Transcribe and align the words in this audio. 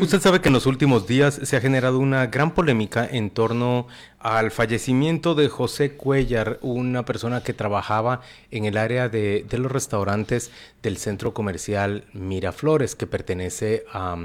Usted 0.00 0.20
sabe 0.20 0.40
que 0.40 0.48
en 0.48 0.52
los 0.52 0.66
últimos 0.66 1.08
días 1.08 1.40
se 1.42 1.56
ha 1.56 1.60
generado 1.60 1.98
una 1.98 2.26
gran 2.26 2.54
polémica 2.54 3.04
en 3.04 3.30
torno 3.30 3.88
al 4.20 4.52
fallecimiento 4.52 5.34
de 5.34 5.48
José 5.48 5.96
Cuellar, 5.96 6.60
una 6.62 7.04
persona 7.04 7.42
que 7.42 7.52
trabajaba 7.52 8.20
en 8.52 8.64
el 8.64 8.76
área 8.76 9.08
de, 9.08 9.44
los 9.50 9.72
restaurantes 9.72 10.52
del 10.84 10.98
centro 10.98 11.34
comercial 11.34 12.04
Miraflores, 12.12 12.94
que 12.94 13.08
pertenece 13.08 13.84
a, 13.92 14.16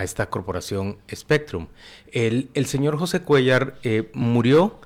esta 0.00 0.30
corporación 0.30 0.98
Spectrum. 1.12 1.66
El, 2.12 2.48
señor 2.66 2.96
José 2.96 3.22
Cuellar 3.22 3.78
eh, 3.82 4.08
murió 4.14 4.78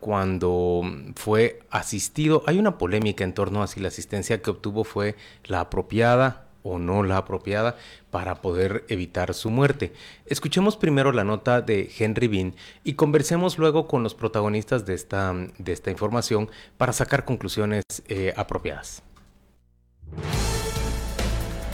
cuando 0.00 0.82
fue 1.14 1.60
asistido. 1.70 2.42
Hay 2.46 2.58
una 2.58 2.76
polémica 2.76 3.22
en 3.22 3.34
torno 3.34 3.62
a 3.62 3.68
si 3.68 3.78
la 3.78 3.88
asistencia 3.88 4.42
que 4.42 4.50
obtuvo 4.50 4.82
fue 4.82 5.14
la 5.44 5.60
apropiada 5.60 6.49
o 6.62 6.78
no 6.78 7.02
la 7.02 7.18
apropiada 7.18 7.76
para 8.10 8.36
poder 8.36 8.84
evitar 8.88 9.34
su 9.34 9.50
muerte. 9.50 9.92
Escuchemos 10.26 10.76
primero 10.76 11.12
la 11.12 11.24
nota 11.24 11.60
de 11.62 11.90
Henry 11.98 12.28
Bean 12.28 12.54
y 12.84 12.94
conversemos 12.94 13.58
luego 13.58 13.86
con 13.86 14.02
los 14.02 14.14
protagonistas 14.14 14.86
de 14.86 14.94
esta, 14.94 15.34
de 15.58 15.72
esta 15.72 15.90
información 15.90 16.50
para 16.76 16.92
sacar 16.92 17.24
conclusiones 17.24 17.84
eh, 18.08 18.32
apropiadas. 18.36 19.02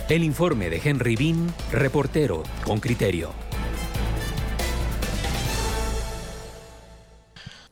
El 0.08 0.22
informe 0.22 0.70
de 0.70 0.80
Henry 0.84 1.16
Bean, 1.16 1.52
reportero 1.72 2.44
con 2.64 2.78
criterio. 2.78 3.45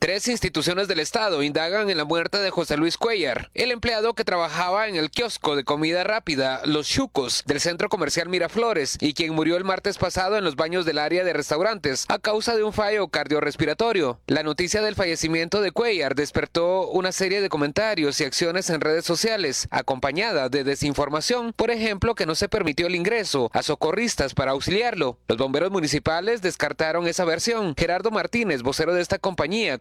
Tres 0.05 0.27
instituciones 0.27 0.87
del 0.87 0.99
Estado 0.99 1.41
indagan 1.41 1.89
en 1.89 1.97
la 1.97 2.05
muerte 2.05 2.37
de 2.37 2.51
José 2.51 2.77
Luis 2.77 2.95
Cuellar, 2.95 3.49
el 3.55 3.71
empleado 3.71 4.13
que 4.13 4.23
trabajaba 4.23 4.87
en 4.87 4.97
el 4.97 5.09
kiosco 5.09 5.55
de 5.55 5.63
comida 5.63 6.03
rápida 6.03 6.61
Los 6.63 6.87
Chucos 6.87 7.41
del 7.47 7.59
centro 7.59 7.89
comercial 7.89 8.29
Miraflores 8.29 8.99
y 9.01 9.15
quien 9.15 9.33
murió 9.33 9.57
el 9.57 9.63
martes 9.63 9.97
pasado 9.97 10.37
en 10.37 10.43
los 10.43 10.55
baños 10.55 10.85
del 10.85 10.99
área 10.99 11.23
de 11.23 11.33
restaurantes 11.33 12.05
a 12.07 12.19
causa 12.19 12.55
de 12.55 12.63
un 12.63 12.71
fallo 12.71 13.07
cardiorrespiratorio. 13.07 14.19
La 14.27 14.43
noticia 14.43 14.83
del 14.83 14.93
fallecimiento 14.93 15.59
de 15.59 15.71
Cuellar 15.71 16.13
despertó 16.13 16.87
una 16.89 17.11
serie 17.11 17.41
de 17.41 17.49
comentarios 17.49 18.21
y 18.21 18.25
acciones 18.25 18.69
en 18.69 18.81
redes 18.81 19.05
sociales, 19.05 19.67
acompañada 19.71 20.49
de 20.49 20.63
desinformación, 20.63 21.51
por 21.51 21.71
ejemplo, 21.71 22.13
que 22.13 22.27
no 22.27 22.35
se 22.35 22.47
permitió 22.47 22.85
el 22.85 22.93
ingreso 22.93 23.49
a 23.53 23.63
socorristas 23.63 24.35
para 24.35 24.51
auxiliarlo. 24.51 25.17
Los 25.27 25.39
bomberos 25.39 25.71
municipales 25.71 26.43
descartaron 26.43 27.07
esa 27.07 27.25
versión. 27.25 27.73
Gerardo 27.75 28.11
Martínez, 28.11 28.61
vocero 28.61 28.93
de 28.93 29.01
esta 29.01 29.17
compañía, 29.17 29.79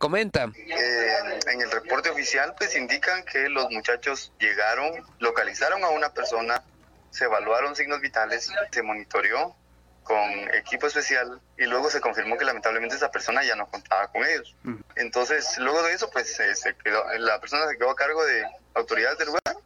eh, 0.55 1.41
en 1.47 1.61
el 1.61 1.71
reporte 1.71 2.11
oficial 2.11 2.55
pues 2.57 2.77
indican 2.77 3.25
que 3.25 3.49
los 3.49 3.71
muchachos 3.71 4.33
llegaron, 4.39 4.93
localizaron 5.19 5.85
a 5.85 5.89
una 5.89 6.13
persona, 6.13 6.63
se 7.11 7.25
evaluaron 7.25 7.77
signos 7.77 8.01
vitales, 8.01 8.51
se 8.71 8.83
monitoreó 8.83 9.55
con 10.03 10.55
equipo 10.55 10.87
especial 10.87 11.41
y 11.57 11.65
luego 11.65 11.91
se 11.91 12.01
confirmó 12.01 12.37
que 12.37 12.45
lamentablemente 12.45 12.97
esa 12.97 13.11
persona 13.11 13.43
ya 13.43 13.57
no 13.57 13.67
contaba 13.67 14.09
con 14.09 14.25
ellos. 14.25 14.55
Entonces, 14.97 15.57
luego 15.59 15.83
de 15.83 15.95
eso, 15.95 16.11
pues 16.11 16.37
se 16.37 16.75
quedó, 16.77 17.05
la 17.19 17.41
persona 17.41 17.67
se 17.69 17.79
quedó 17.79 17.91
a 17.91 17.97
cargo 17.97 18.25
de 18.25 18.45
autoridades 18.75 19.19
del 19.19 19.29
lugar 19.29 19.57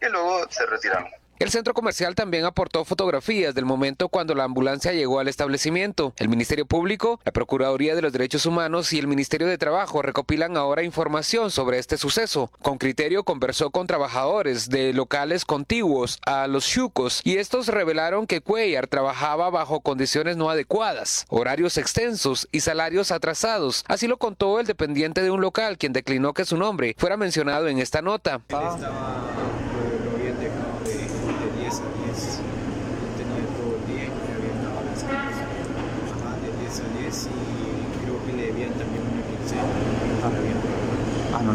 y 0.00 0.06
luego 0.06 0.46
se 0.50 0.66
retiraron. 0.66 1.10
El 1.38 1.50
centro 1.50 1.74
comercial 1.74 2.14
también 2.14 2.46
aportó 2.46 2.86
fotografías 2.86 3.54
del 3.54 3.66
momento 3.66 4.08
cuando 4.08 4.34
la 4.34 4.44
ambulancia 4.44 4.92
llegó 4.92 5.20
al 5.20 5.28
establecimiento. 5.28 6.14
El 6.16 6.30
Ministerio 6.30 6.64
Público, 6.64 7.20
la 7.24 7.32
Procuraduría 7.32 7.94
de 7.94 8.00
los 8.00 8.12
Derechos 8.12 8.46
Humanos 8.46 8.90
y 8.94 8.98
el 8.98 9.06
Ministerio 9.06 9.46
de 9.46 9.58
Trabajo 9.58 10.00
recopilan 10.00 10.56
ahora 10.56 10.82
información 10.82 11.50
sobre 11.50 11.78
este 11.78 11.98
suceso. 11.98 12.50
Con 12.62 12.78
criterio 12.78 13.22
conversó 13.22 13.70
con 13.70 13.86
trabajadores 13.86 14.70
de 14.70 14.94
locales 14.94 15.44
contiguos 15.44 16.20
a 16.24 16.46
los 16.46 16.66
chucos 16.66 17.20
y 17.22 17.36
estos 17.36 17.68
revelaron 17.68 18.26
que 18.26 18.40
Cuellar 18.40 18.86
trabajaba 18.86 19.50
bajo 19.50 19.80
condiciones 19.80 20.38
no 20.38 20.48
adecuadas, 20.48 21.26
horarios 21.28 21.76
extensos 21.76 22.48
y 22.50 22.60
salarios 22.60 23.10
atrasados. 23.10 23.84
Así 23.88 24.06
lo 24.06 24.16
contó 24.16 24.58
el 24.58 24.66
dependiente 24.66 25.22
de 25.22 25.30
un 25.30 25.42
local, 25.42 25.76
quien 25.76 25.92
declinó 25.92 26.32
que 26.32 26.46
su 26.46 26.56
nombre 26.56 26.94
fuera 26.96 27.18
mencionado 27.18 27.68
en 27.68 27.78
esta 27.78 28.00
nota. 28.00 28.40
Ah, 28.52 29.65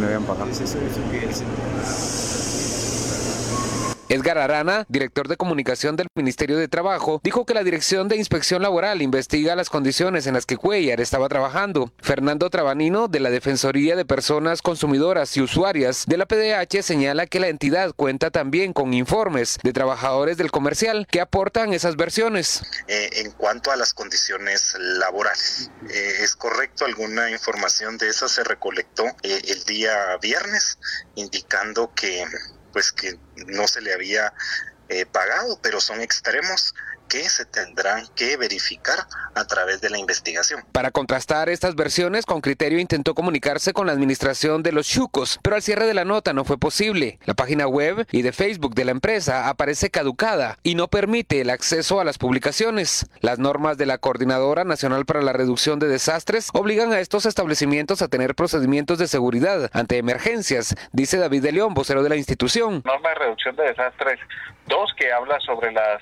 no 0.02 0.08
le 0.08 0.16
habían 0.16 0.24
pagado. 0.26 0.52
Edgar 4.12 4.38
Arana, 4.40 4.86
director 4.90 5.30
de 5.30 5.38
comunicación 5.38 5.96
del 5.96 6.08
Ministerio 6.16 6.58
de 6.58 6.68
Trabajo, 6.68 7.22
dijo 7.24 7.46
que 7.46 7.54
la 7.54 7.64
Dirección 7.64 8.10
de 8.10 8.18
Inspección 8.18 8.62
Laboral 8.62 9.02
investiga 9.02 9.56
las 9.56 9.70
condiciones 9.70 10.28
en 10.28 10.34
las 10.34 10.46
que 10.46 10.58
Cuellar 10.58 11.00
estaba 11.00 11.30
trabajando. 11.30 11.94
Fernando 11.98 12.50
Trabanino, 12.50 13.08
de 13.08 13.22
la 13.22 13.30
Defensoría 13.30 13.96
de 13.96 14.04
Personas 14.04 14.62
Consumidoras 14.62 15.38
y 15.38 15.42
Usuarias 15.42 16.04
de 16.08 16.18
la 16.18 16.26
PDH, 16.26 16.84
señala 16.84 17.26
que 17.26 17.40
la 17.40 17.48
entidad 17.48 17.94
cuenta 17.96 18.32
también 18.32 18.74
con 18.74 18.94
informes 18.94 19.58
de 19.64 19.72
trabajadores 19.72 20.36
del 20.36 20.52
comercial 20.52 21.08
que 21.10 21.22
aportan 21.22 21.72
esas 21.72 21.96
versiones. 21.96 22.64
Eh, 22.90 23.12
en 23.14 23.32
cuanto 23.32 23.72
a 23.72 23.78
las 23.78 23.94
condiciones 23.94 24.76
laborales, 24.78 25.72
eh, 25.90 26.16
es 26.20 26.36
correcto, 26.36 26.84
alguna 26.84 27.32
información 27.32 27.98
de 27.98 28.10
esa 28.10 28.28
se 28.28 28.44
recolectó 28.44 29.06
eh, 29.24 29.42
el 29.48 29.64
día 29.64 29.96
viernes, 30.22 30.78
indicando 31.16 31.94
que 31.96 32.26
pues 32.72 32.92
que 32.92 33.20
no 33.48 33.68
se 33.68 33.82
le 33.82 33.94
había 33.94 34.34
eh, 34.88 35.06
pagado, 35.06 35.60
pero 35.62 35.80
son 35.80 36.02
extremos 36.02 36.74
que 37.12 37.28
se 37.28 37.44
tendrán 37.44 38.06
que 38.16 38.38
verificar 38.38 39.00
a 39.36 39.46
través 39.46 39.82
de 39.82 39.90
la 39.90 39.98
investigación. 39.98 40.64
Para 40.72 40.92
contrastar 40.92 41.50
estas 41.50 41.76
versiones, 41.76 42.26
con 42.26 42.40
criterio 42.40 42.80
intentó 42.80 43.14
comunicarse 43.16 43.74
con 43.74 43.88
la 43.88 43.92
administración 43.92 44.64
de 44.64 44.72
los 44.72 44.88
Chucos, 44.88 45.38
pero 45.44 45.58
al 45.58 45.62
cierre 45.62 45.86
de 45.88 45.94
la 45.94 46.06
nota 46.06 46.32
no 46.32 46.46
fue 46.46 46.58
posible. 46.58 47.20
La 47.26 47.34
página 47.34 47.68
web 47.68 48.08
y 48.14 48.22
de 48.22 48.32
Facebook 48.32 48.76
de 48.76 48.86
la 48.86 48.92
empresa 48.92 49.50
aparece 49.50 49.90
caducada 49.90 50.58
y 50.64 50.76
no 50.76 50.88
permite 50.88 51.42
el 51.42 51.50
acceso 51.50 52.00
a 52.00 52.06
las 52.06 52.18
publicaciones. 52.18 53.06
Las 53.20 53.40
normas 53.40 53.78
de 53.78 53.88
la 53.88 53.98
Coordinadora 53.98 54.64
Nacional 54.64 55.06
para 55.06 55.22
la 55.22 55.34
Reducción 55.34 55.80
de 55.80 55.90
Desastres 55.90 56.48
obligan 56.54 56.94
a 56.94 57.02
estos 57.02 57.26
establecimientos 57.26 58.02
a 58.02 58.08
tener 58.08 58.36
procedimientos 58.36 59.00
de 59.00 59.10
seguridad 59.10 59.70
ante 59.74 59.98
emergencias, 59.98 60.76
dice 60.94 61.18
David 61.18 61.44
de 61.44 61.52
León, 61.52 61.74
vocero 61.74 62.04
de 62.04 62.10
la 62.10 62.16
institución. 62.16 62.82
Norma 62.86 63.10
de 63.10 63.16
reducción 63.16 63.54
de 63.58 63.64
desastres 63.64 64.18
2 64.68 64.94
que 64.98 65.12
habla 65.12 65.38
sobre 65.42 65.74
las 65.74 66.02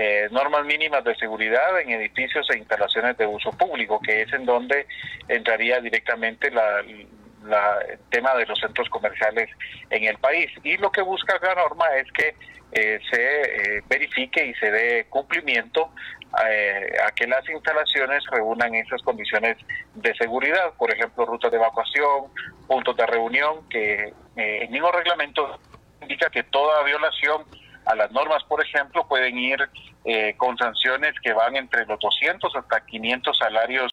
eh, 0.00 0.28
normas 0.30 0.64
mínimas 0.64 1.02
de 1.02 1.16
seguridad 1.16 1.80
en 1.80 1.90
edificios 1.90 2.48
e 2.50 2.58
instalaciones 2.58 3.16
de 3.16 3.26
uso 3.26 3.50
público, 3.50 3.98
que 3.98 4.22
es 4.22 4.32
en 4.32 4.46
donde 4.46 4.86
entraría 5.26 5.80
directamente 5.80 6.52
la, 6.52 6.78
el 6.78 7.98
tema 8.08 8.32
de 8.36 8.46
los 8.46 8.60
centros 8.60 8.88
comerciales 8.90 9.50
en 9.90 10.04
el 10.04 10.16
país. 10.18 10.52
Y 10.62 10.76
lo 10.76 10.92
que 10.92 11.02
busca 11.02 11.36
la 11.42 11.52
norma 11.56 11.86
es 11.96 12.12
que 12.12 12.36
eh, 12.70 13.00
se 13.10 13.40
eh, 13.42 13.82
verifique 13.88 14.46
y 14.46 14.54
se 14.54 14.70
dé 14.70 15.06
cumplimiento 15.08 15.90
a 16.30 17.10
que 17.12 17.26
las 17.26 17.48
instalaciones 17.48 18.22
reúnan 18.30 18.74
esas 18.76 19.02
condiciones 19.02 19.56
de 19.94 20.14
seguridad, 20.14 20.74
por 20.78 20.92
ejemplo, 20.92 21.24
rutas 21.24 21.50
de 21.50 21.56
evacuación, 21.56 22.26
puntos 22.68 22.96
de 22.96 23.06
reunión, 23.06 23.68
que 23.68 24.12
el 24.36 24.68
mismo 24.68 24.92
reglamento 24.92 25.58
indica 26.02 26.28
que 26.30 26.44
toda 26.44 26.84
violación 26.84 27.44
a 27.88 27.94
las 27.94 28.12
normas, 28.12 28.44
por 28.44 28.62
ejemplo, 28.62 29.06
pueden 29.08 29.38
ir 29.38 29.58
eh, 30.04 30.34
con 30.36 30.56
sanciones 30.58 31.14
que 31.22 31.32
van 31.32 31.56
entre 31.56 31.86
los 31.86 31.98
200 31.98 32.54
hasta 32.54 32.84
500 32.84 33.36
salarios 33.36 33.90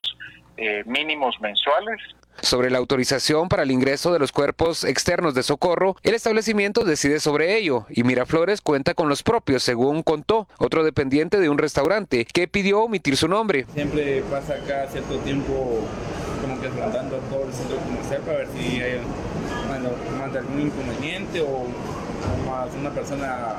eh, 0.57 0.83
mínimos 0.85 1.39
mensuales. 1.39 1.97
Sobre 2.41 2.69
la 2.69 2.77
autorización 2.79 3.47
para 3.47 3.63
el 3.63 3.71
ingreso 3.71 4.11
de 4.11 4.19
los 4.19 4.33
cuerpos 4.33 4.83
externos 4.83 5.33
de 5.33 5.43
socorro, 5.43 5.95
el 6.03 6.13
establecimiento 6.13 6.83
decide 6.83 7.21
sobre 7.21 7.55
ello 7.55 7.85
y 7.89 8.03
Miraflores 8.03 8.59
cuenta 8.59 8.93
con 8.93 9.07
los 9.07 9.23
propios, 9.23 9.63
según 9.63 10.03
contó 10.03 10.49
otro 10.57 10.83
dependiente 10.83 11.39
de 11.39 11.47
un 11.47 11.57
restaurante 11.57 12.25
que 12.25 12.49
pidió 12.49 12.81
omitir 12.81 13.15
su 13.15 13.29
nombre. 13.29 13.65
Siempre 13.73 14.21
pasa 14.29 14.55
acá 14.55 14.87
cierto 14.87 15.17
tiempo 15.19 15.87
como 16.41 16.59
que 16.59 16.67
rondando 16.67 17.17
todo 17.29 17.45
el 17.45 17.53
centro 17.53 17.77
comercial 17.77 18.21
para 18.21 18.37
ver 18.39 18.47
si 18.49 18.81
hay 18.81 18.99
algún 20.35 20.61
inconveniente 20.61 21.39
o 21.39 21.67
más 22.45 22.69
una 22.79 22.89
persona 22.89 23.55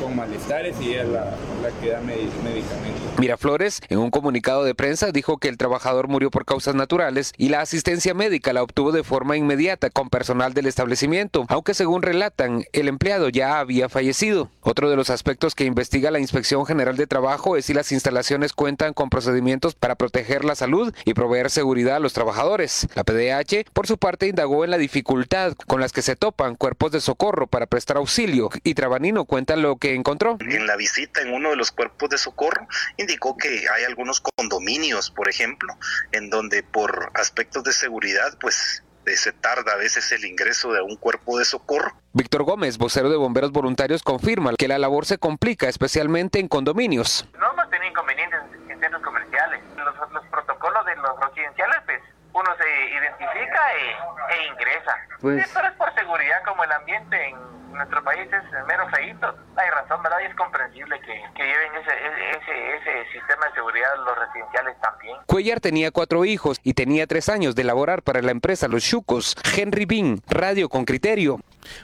con 0.00 0.16
malestares 0.16 0.76
y 0.80 0.94
la 0.94 1.34
que 1.80 1.90
da 1.90 2.00
medicamentos. 2.00 3.18
Miraflores, 3.18 3.80
en 3.88 3.98
un 3.98 4.10
comunicado 4.10 4.64
de 4.64 4.74
prensa, 4.74 5.10
dijo 5.12 5.38
que 5.38 5.48
el 5.48 5.56
trabajador 5.56 6.08
murió 6.08 6.30
por 6.30 6.44
causas 6.44 6.74
naturales 6.74 7.32
y 7.36 7.48
la 7.48 7.60
asistencia 7.60 8.14
médica 8.14 8.52
la 8.52 8.62
obtuvo 8.62 8.92
de 8.92 9.04
forma 9.04 9.36
inmediata 9.36 9.90
con 9.90 10.10
personal 10.10 10.54
del 10.54 10.66
establecimiento, 10.66 11.46
aunque 11.48 11.74
según 11.74 12.02
relatan, 12.02 12.64
el 12.72 12.88
empleado 12.88 13.28
ya 13.28 13.58
había 13.58 13.88
fallecido. 13.88 14.50
Otro 14.60 14.90
de 14.90 14.96
los 14.96 15.10
aspectos 15.10 15.54
que 15.54 15.64
investiga 15.64 16.10
la 16.10 16.20
Inspección 16.20 16.66
General 16.66 16.96
de 16.96 17.06
Trabajo 17.06 17.56
es 17.56 17.66
si 17.66 17.74
las 17.74 17.92
instalaciones 17.92 18.52
cuentan 18.52 18.92
con 18.92 19.10
procedimientos 19.10 19.74
para 19.74 19.94
proteger 19.94 20.44
la 20.44 20.54
salud 20.54 20.94
y 21.04 21.14
proveer 21.14 21.50
seguridad 21.50 21.96
a 21.96 22.00
los 22.00 22.12
trabajadores. 22.12 22.88
La 22.94 23.04
PDH, 23.04 23.70
por 23.72 23.86
su 23.86 23.98
parte, 23.98 24.28
indagó 24.28 24.64
en 24.64 24.70
la 24.70 24.78
dificultad 24.78 25.54
con 25.66 25.80
las 25.80 25.92
que 25.92 26.02
se 26.02 26.16
topan 26.16 26.56
cuerpos 26.56 26.92
de 26.92 27.00
socorro 27.00 27.46
para 27.46 27.66
prestar 27.66 27.96
auxilio 27.96 28.50
y 28.62 28.74
Trabanino 28.74 29.24
cuenta 29.24 29.56
lo 29.56 29.76
que 29.76 29.85
que 29.86 29.94
encontró. 29.94 30.36
En 30.40 30.66
la 30.66 30.76
visita 30.76 31.20
en 31.20 31.32
uno 31.32 31.50
de 31.50 31.56
los 31.56 31.70
cuerpos 31.70 32.10
de 32.10 32.18
socorro 32.18 32.66
indicó 32.96 33.36
que 33.36 33.66
hay 33.68 33.84
algunos 33.84 34.20
condominios, 34.20 35.10
por 35.10 35.28
ejemplo, 35.28 35.74
en 36.12 36.28
donde 36.30 36.62
por 36.62 37.12
aspectos 37.14 37.62
de 37.64 37.72
seguridad, 37.72 38.36
pues 38.40 38.82
se 39.14 39.32
tarda 39.32 39.74
a 39.74 39.76
veces 39.76 40.10
el 40.10 40.24
ingreso 40.24 40.72
de 40.72 40.82
un 40.82 40.96
cuerpo 40.96 41.38
de 41.38 41.44
socorro. 41.44 41.92
Víctor 42.12 42.42
Gómez, 42.42 42.76
vocero 42.76 43.08
de 43.08 43.16
bomberos 43.16 43.52
voluntarios, 43.52 44.02
confirma 44.02 44.52
que 44.58 44.66
la 44.66 44.78
labor 44.78 45.06
se 45.06 45.18
complica, 45.18 45.68
especialmente 45.68 46.40
en 46.40 46.48
condominios. 46.48 47.28
No 47.38 47.52
hemos 47.52 47.70
tenido 47.70 47.88
inconvenientes 47.90 48.40
en 48.68 48.80
centros 48.80 49.02
comerciales. 49.04 49.60
Los, 49.76 50.12
los 50.12 50.26
protocolos 50.26 50.84
de 50.86 50.96
los 50.96 51.20
residenciales, 51.20 51.76
pues 51.86 52.02
uno 52.32 52.50
se 52.58 52.90
identifica 52.90 53.60
e, 53.74 54.34
e 54.34 54.46
ingresa. 54.48 54.96
Pues... 55.20 55.46
Esto 55.46 55.60
es 55.60 55.72
por 55.74 55.94
seguridad, 55.94 56.42
como 56.44 56.64
el 56.64 56.72
ambiente 56.72 57.28
en 57.28 57.36
nuestro 57.76 58.02
país 58.02 58.26
es 58.26 58.66
mero 58.66 58.88
feito. 58.90 59.34
Hay 59.56 59.70
razón, 59.70 60.02
¿verdad? 60.02 60.18
Y 60.22 60.26
es 60.26 60.34
comprensible 60.34 60.98
que, 61.00 61.22
que 61.34 61.42
lleven 61.42 61.72
ese, 61.80 61.92
ese, 62.30 62.76
ese, 62.76 63.12
sistema 63.12 63.46
de 63.46 63.54
seguridad 63.54 63.88
los 64.04 64.18
residenciales 64.18 64.76
también. 64.80 65.16
Cuellar 65.26 65.60
tenía 65.60 65.90
cuatro 65.90 66.24
hijos 66.24 66.60
y 66.62 66.74
tenía 66.74 67.06
tres 67.06 67.28
años 67.28 67.54
de 67.54 67.64
laborar 67.64 68.02
para 68.02 68.22
la 68.22 68.30
empresa 68.30 68.68
Los 68.68 68.84
Chucos. 68.84 69.36
Henry 69.56 69.84
Bean, 69.84 70.20
Radio 70.28 70.68
con 70.68 70.84
Criterio. 70.84 71.40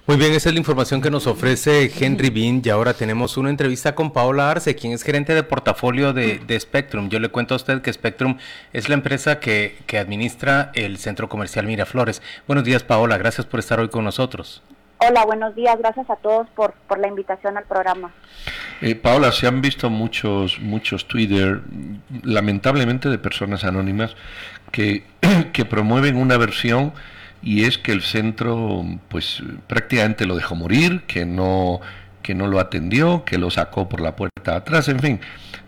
Muy 0.07 0.17
bien, 0.17 0.33
esa 0.33 0.49
es 0.49 0.55
la 0.55 0.61
información 0.61 1.01
que 1.03 1.11
nos 1.11 1.27
ofrece 1.27 1.91
Henry 1.99 2.31
Bean 2.31 2.63
y 2.65 2.71
ahora 2.71 2.95
tenemos 2.95 3.37
una 3.37 3.51
entrevista 3.51 3.95
con 3.95 4.13
Paola 4.13 4.51
Arce, 4.51 4.77
quien 4.77 4.93
es 4.93 5.03
gerente 5.03 5.35
de 5.35 5.43
portafolio 5.43 6.13
de, 6.13 6.39
de 6.39 6.61
Spectrum. 6.61 7.09
Yo 7.09 7.19
le 7.19 7.31
cuento 7.31 7.55
a 7.55 7.57
usted 7.57 7.83
que 7.83 7.93
Spectrum 7.93 8.39
es 8.73 8.89
la 8.89 8.95
empresa 8.95 9.41
que, 9.41 9.79
que 9.87 9.99
administra 9.99 10.71
el 10.75 10.99
centro 10.99 11.29
comercial 11.29 11.67
Miraflores. 11.67 12.23
Buenos 12.47 12.65
días, 12.65 12.85
Paola, 12.85 13.19
gracias 13.19 13.47
por 13.47 13.61
estar 13.61 13.81
hoy 13.81 13.89
con 13.89 14.05
nosotros. 14.05 14.63
Hola, 15.05 15.25
buenos 15.25 15.57
días. 15.57 15.77
Gracias 15.79 16.09
a 16.11 16.17
todos 16.17 16.49
por, 16.51 16.75
por 16.87 17.01
la 17.01 17.09
invitación 17.09 17.57
al 17.57 17.65
programa. 17.65 18.13
Eh, 18.81 18.95
Paola, 18.95 19.33
se 19.33 19.49
han 19.49 19.61
visto 19.61 19.91
muchos, 19.91 20.61
muchos 20.61 21.09
Twitter, 21.09 21.61
lamentablemente 22.23 23.09
de 23.09 23.19
personas 23.19 23.65
anónimas, 23.65 24.15
que, 24.71 25.05
que 25.53 25.65
promueven 25.65 26.17
una 26.17 26.37
versión 26.37 26.93
y 27.43 27.65
es 27.65 27.79
que 27.79 27.91
el 27.91 28.03
centro 28.03 28.85
pues 29.09 29.43
prácticamente 29.67 30.25
lo 30.25 30.37
dejó 30.37 30.55
morir, 30.55 31.03
que 31.09 31.27
no, 31.27 31.81
que 32.23 32.37
no 32.37 32.47
lo 32.47 32.61
atendió, 32.61 33.25
que 33.25 33.39
lo 33.39 33.51
sacó 33.51 33.89
por 33.89 34.01
la 34.01 34.15
puerta 34.15 34.55
atrás, 34.55 34.89
en 34.89 35.01
fin, 35.01 35.21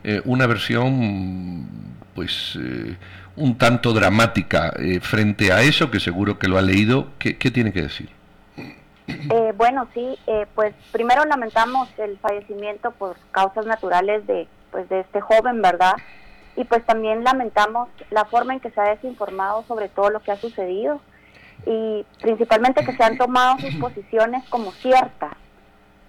eh, 0.04 0.22
una 0.24 0.46
versión 0.46 1.66
pues 2.14 2.56
eh, 2.62 2.96
un 3.34 3.58
tanto 3.58 3.92
dramática 3.92 4.72
eh, 4.78 5.00
frente 5.00 5.50
a 5.50 5.62
eso, 5.62 5.90
que 5.90 5.98
seguro 5.98 6.38
que 6.38 6.46
lo 6.46 6.56
ha 6.56 6.62
leído, 6.62 7.10
¿qué, 7.18 7.36
qué 7.36 7.50
tiene 7.50 7.72
que 7.72 7.82
decir? 7.82 8.08
Eh, 9.06 9.52
bueno, 9.56 9.86
sí, 9.92 10.18
eh, 10.26 10.46
pues 10.54 10.74
primero 10.92 11.24
lamentamos 11.24 11.88
el 11.98 12.18
fallecimiento 12.18 12.90
por 12.92 13.16
causas 13.32 13.66
naturales 13.66 14.26
de, 14.26 14.48
pues, 14.70 14.88
de 14.88 15.00
este 15.00 15.20
joven, 15.20 15.60
¿verdad? 15.60 15.94
Y 16.56 16.64
pues 16.64 16.84
también 16.86 17.24
lamentamos 17.24 17.88
la 18.10 18.24
forma 18.26 18.54
en 18.54 18.60
que 18.60 18.70
se 18.70 18.80
ha 18.80 18.90
desinformado 18.90 19.64
sobre 19.64 19.88
todo 19.88 20.10
lo 20.10 20.20
que 20.20 20.30
ha 20.30 20.36
sucedido 20.36 21.00
y 21.66 22.06
principalmente 22.20 22.84
que 22.84 22.96
se 22.96 23.02
han 23.02 23.18
tomado 23.18 23.58
sus 23.58 23.74
posiciones 23.76 24.48
como 24.48 24.70
ciertas, 24.72 25.32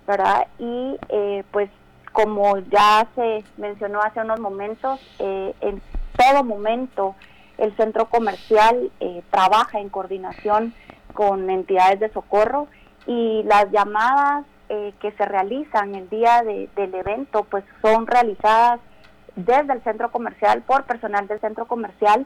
¿verdad? 0.06 0.48
Y 0.60 0.98
eh, 1.10 1.44
pues 1.52 1.70
como 2.14 2.60
ya 2.60 3.08
se 3.16 3.44
mencionó 3.58 4.02
hace 4.02 4.22
unos 4.22 4.40
momentos, 4.40 5.02
en 5.20 5.82
todo 6.16 6.46
momento 6.46 7.14
el 7.58 7.76
centro 7.76 8.06
comercial 8.06 8.90
trabaja 9.32 9.80
en 9.82 9.90
coordinación 9.90 10.74
con 11.14 11.50
entidades 11.50 12.00
de 12.00 12.10
socorro 12.14 12.70
y 13.08 13.44
las 13.44 13.72
llamadas 13.72 14.46
eh, 14.70 14.94
que 15.00 15.12
se 15.12 15.26
realizan 15.26 15.94
el 15.96 16.10
día 16.10 16.42
del 16.44 16.96
evento 16.96 17.44
pues 17.44 17.64
son 17.82 18.08
realizadas 18.08 18.80
desde 19.36 19.74
el 19.74 19.84
centro 19.84 20.12
comercial 20.12 20.64
por 20.64 20.86
personal 20.86 21.28
del 21.28 21.40
centro 21.40 21.66
comercial 21.66 22.26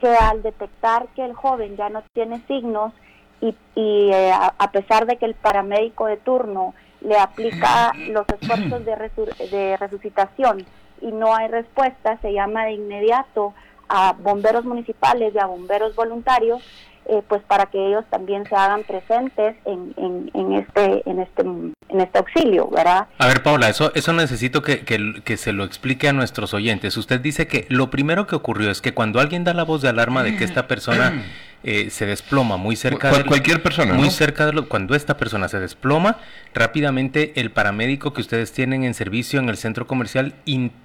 que 0.00 0.08
al 0.08 0.42
detectar 0.42 1.08
que 1.16 1.24
el 1.24 1.34
joven 1.34 1.76
ya 1.76 1.88
no 1.88 2.02
tiene 2.12 2.40
signos 2.46 2.92
y, 3.40 3.56
eh, 3.74 4.32
a, 4.32 4.70
pesar 4.70 5.06
de 5.06 5.16
que 5.16 5.24
el 5.24 5.34
paramédico 5.34 6.06
de 6.06 6.18
turno 6.18 6.74
le 7.00 7.18
aplica 7.18 7.92
los 8.08 8.26
esfuerzos 8.28 8.84
de, 8.84 9.48
de 9.50 9.76
resucitación 9.78 10.66
y 11.00 11.10
no 11.10 11.34
hay 11.34 11.48
respuesta, 11.48 12.18
se 12.20 12.32
llama 12.32 12.66
de 12.66 12.72
inmediato 12.72 13.54
a 13.88 14.12
bomberos 14.12 14.64
municipales 14.64 15.34
y 15.34 15.38
a 15.38 15.46
bomberos 15.46 15.96
voluntarios 15.96 16.62
eh, 17.10 17.22
pues 17.26 17.42
para 17.42 17.66
que 17.66 17.88
ellos 17.88 18.04
también 18.08 18.46
se 18.46 18.54
hagan 18.54 18.84
presentes 18.84 19.56
en, 19.64 20.30
en, 20.32 20.52
este 20.52 21.02
en 21.10 21.18
este 21.18 21.42
en 21.42 22.00
este 22.00 22.18
auxilio, 22.18 22.68
¿verdad? 22.68 23.08
A 23.18 23.26
ver, 23.26 23.42
Paula, 23.42 23.68
eso 23.68 23.90
eso 23.96 24.12
necesito 24.12 24.62
que, 24.62 24.84
que, 24.84 25.36
se 25.36 25.52
lo 25.52 25.64
explique 25.64 26.08
a 26.08 26.12
nuestros 26.12 26.54
oyentes. 26.54 26.96
Usted 26.96 27.20
dice 27.20 27.48
que 27.48 27.66
lo 27.68 27.90
primero 27.90 28.28
que 28.28 28.36
ocurrió 28.36 28.70
es 28.70 28.80
que 28.80 28.94
cuando 28.94 29.18
alguien 29.18 29.42
da 29.42 29.54
la 29.54 29.64
voz 29.64 29.82
de 29.82 29.88
alarma 29.88 30.22
de 30.22 30.36
que 30.36 30.44
esta 30.44 30.68
persona 30.68 31.24
eh, 31.64 31.90
se 31.90 32.06
desploma 32.06 32.56
muy 32.56 32.76
cerca 32.76 33.10
de 33.10 33.24
cualquier 33.24 33.60
persona, 33.60 33.92
muy 33.94 34.10
cerca 34.10 34.46
de 34.46 34.52
lo, 34.52 34.68
cuando 34.68 34.94
esta 34.94 35.16
persona 35.16 35.48
se 35.48 35.58
desploma, 35.58 36.18
rápidamente 36.54 37.32
el 37.40 37.50
paramédico 37.50 38.12
que 38.12 38.20
ustedes 38.20 38.52
tienen 38.52 38.84
en 38.84 38.94
servicio 38.94 39.40
en 39.40 39.48
el 39.48 39.56
centro 39.56 39.88
comercial 39.88 40.34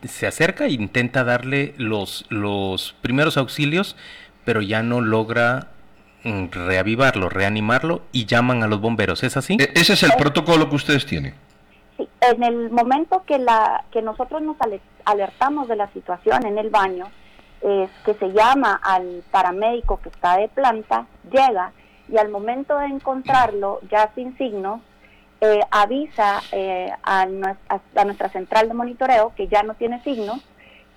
se 0.07 0.25
acerca 0.25 0.66
e 0.66 0.72
intenta 0.72 1.24
darle 1.24 1.75
los 1.77 2.25
los 2.30 2.95
primeros 3.01 3.38
auxilios, 3.38 3.95
pero 4.44 4.63
ya 4.63 4.81
no 4.81 5.01
logra 5.01 5.75
reavivarlo, 6.51 7.30
reanimarlo 7.30 8.01
y 8.12 8.25
llaman 8.25 8.63
a 8.63 8.68
los 8.68 8.81
bomberos. 8.81 9.24
¿Es 9.24 9.38
así? 9.38 9.57
E-, 9.60 9.72
ese 9.75 9.94
es 9.94 10.04
el 10.04 10.13
protocolo 10.18 10.69
que 10.69 10.75
ustedes 10.75 11.06
tienen. 11.06 11.36
Sí, 11.98 12.10
en 12.22 12.44
el 12.44 12.69
momento 12.72 13.24
que, 13.25 13.38
la, 13.38 13.86
que 13.92 14.01
nosotros 14.01 14.42
nos 14.42 14.57
alertamos 15.06 15.68
de 15.68 15.75
la 15.75 15.89
situación 15.92 16.45
en 16.45 16.57
el 16.57 16.69
baño, 16.69 17.06
es 17.62 17.89
que 18.06 18.13
se 18.16 18.31
llama 18.31 18.80
al 18.83 19.24
paramédico 19.31 20.00
que 20.01 20.10
está 20.10 20.38
de 20.38 20.48
planta, 20.50 21.07
llega 21.31 21.72
y 22.07 22.18
al 22.18 22.30
momento 22.30 22.77
de 22.77 22.86
encontrarlo 22.86 23.80
ya 23.89 24.12
sin 24.13 24.38
signos, 24.38 24.81
eh, 25.42 25.60
avisa 25.72 26.42
eh, 26.51 26.92
a, 27.04 27.25
nuestra 27.25 28.30
central 28.30 28.68
de 28.68 28.74
monitoreo 28.74 29.33
que 29.36 29.48
ya 29.48 29.63
no 29.63 29.74
tiene 29.74 30.01
signos, 30.04 30.42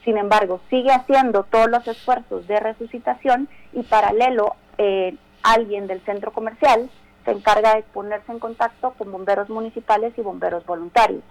sin 0.05 0.17
embargo 0.17 0.61
sigue 0.71 0.93
haciendo 0.93 1.43
todos 1.45 1.69
los 1.69 1.87
esfuerzos 1.89 2.47
de 2.47 2.61
resucitación 2.61 3.49
y 3.73 3.83
paralelo 3.83 4.55
eh, 4.79 5.15
alguien 5.43 5.87
del 5.87 6.01
centro 6.05 6.33
comercial 6.33 6.89
se 7.25 7.33
encarga 7.33 7.75
de 7.75 7.83
ponerse 7.83 8.33
en 8.33 8.39
contacto 8.39 8.93
con 8.93 9.13
bomberos 9.13 9.49
municipales 9.51 10.13
y 10.17 10.23
bomberos 10.23 10.65
voluntarios. 10.65 11.23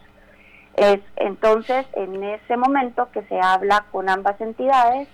Es 0.76 1.00
entonces 1.16 1.88
en 1.94 2.24
ese 2.24 2.56
momento 2.56 3.10
que 3.12 3.24
se 3.24 3.40
habla 3.40 3.86
con 3.92 4.10
ambas 4.10 4.40
entidades 4.40 5.08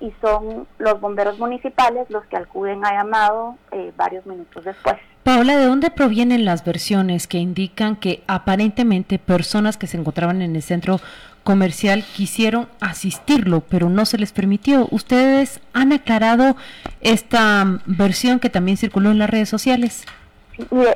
y 0.00 0.12
son 0.22 0.66
los 0.78 0.98
bomberos 1.00 1.38
municipales 1.38 2.08
los 2.08 2.24
que 2.26 2.36
acuden 2.36 2.84
a 2.86 2.92
llamado 2.92 3.56
eh, 3.70 3.92
varios 3.96 4.24
minutos 4.24 4.64
después. 4.64 4.96
Paola, 5.22 5.58
¿de 5.58 5.66
dónde 5.66 5.90
provienen 5.90 6.46
las 6.46 6.64
versiones 6.64 7.26
que 7.26 7.36
indican 7.36 7.96
que 7.96 8.22
aparentemente 8.26 9.18
personas 9.18 9.76
que 9.76 9.86
se 9.86 9.98
encontraban 9.98 10.40
en 10.40 10.56
el 10.56 10.62
centro 10.62 10.98
comercial 11.44 12.04
quisieron 12.16 12.68
asistirlo, 12.80 13.60
pero 13.60 13.88
no 13.88 14.04
se 14.04 14.18
les 14.18 14.32
permitió. 14.32 14.86
¿Ustedes 14.90 15.60
han 15.72 15.92
aclarado 15.92 16.56
esta 17.00 17.80
versión 17.86 18.40
que 18.40 18.50
también 18.50 18.76
circuló 18.76 19.10
en 19.10 19.18
las 19.18 19.30
redes 19.30 19.48
sociales? 19.48 20.06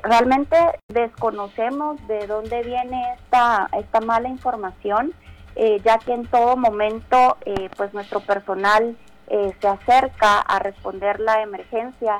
realmente 0.02 0.56
desconocemos 0.88 1.96
de 2.06 2.26
dónde 2.26 2.62
viene 2.62 3.02
esta, 3.14 3.68
esta 3.78 4.00
mala 4.00 4.28
información, 4.28 5.14
eh, 5.56 5.80
ya 5.84 5.98
que 5.98 6.12
en 6.12 6.26
todo 6.26 6.56
momento 6.56 7.38
eh, 7.46 7.70
pues 7.76 7.94
nuestro 7.94 8.20
personal 8.20 8.96
eh, 9.28 9.52
se 9.60 9.68
acerca 9.68 10.40
a 10.40 10.58
responder 10.58 11.20
la 11.20 11.42
emergencia. 11.42 12.18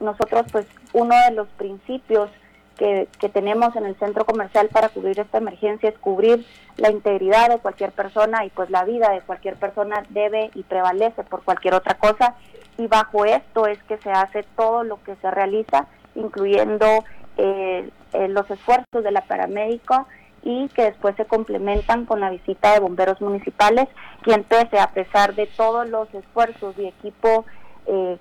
nosotros 0.00 0.46
pues 0.50 0.66
uno 0.92 1.14
de 1.28 1.34
los 1.34 1.48
principios 1.48 2.30
que, 2.76 3.08
tenemos 3.32 3.74
en 3.76 3.86
el 3.86 3.96
centro 3.96 4.24
comercial 4.24 4.68
para 4.68 4.88
cubrir 4.88 5.18
esta 5.20 5.38
emergencia 5.38 5.88
es 5.88 5.98
cubrir 5.98 6.44
la 6.76 6.90
integridad 6.90 7.48
de 7.48 7.58
cualquier 7.58 7.92
persona 7.92 8.44
y 8.44 8.50
pues 8.50 8.70
la 8.70 8.84
vida 8.84 9.10
de 9.10 9.20
cualquier 9.20 9.56
persona 9.56 10.02
debe 10.10 10.50
y 10.54 10.62
prevalece 10.62 11.22
por 11.24 11.42
cualquier 11.42 11.74
otra 11.74 11.94
cosa. 11.94 12.34
Y 12.78 12.86
bajo 12.86 13.24
esto 13.24 13.66
es 13.66 13.82
que 13.84 13.98
se 13.98 14.10
hace 14.10 14.44
todo 14.56 14.82
lo 14.84 15.02
que 15.02 15.14
se 15.16 15.30
realiza, 15.30 15.86
incluyendo 16.14 17.04
eh, 17.36 17.88
eh, 18.12 18.28
los 18.28 18.50
esfuerzos 18.50 19.04
de 19.04 19.10
la 19.10 19.22
paramédica 19.22 20.06
y 20.42 20.68
que 20.70 20.82
después 20.82 21.14
se 21.16 21.24
complementan 21.24 22.04
con 22.04 22.20
la 22.20 22.30
visita 22.30 22.72
de 22.72 22.80
bomberos 22.80 23.20
municipales, 23.20 23.88
quien 24.22 24.42
pese 24.44 24.78
a 24.78 24.88
pesar 24.88 25.34
de 25.34 25.46
todos 25.46 25.88
los 25.88 26.12
esfuerzos 26.14 26.76
y 26.78 26.86
equipo 26.86 27.44
eh, 27.86 28.18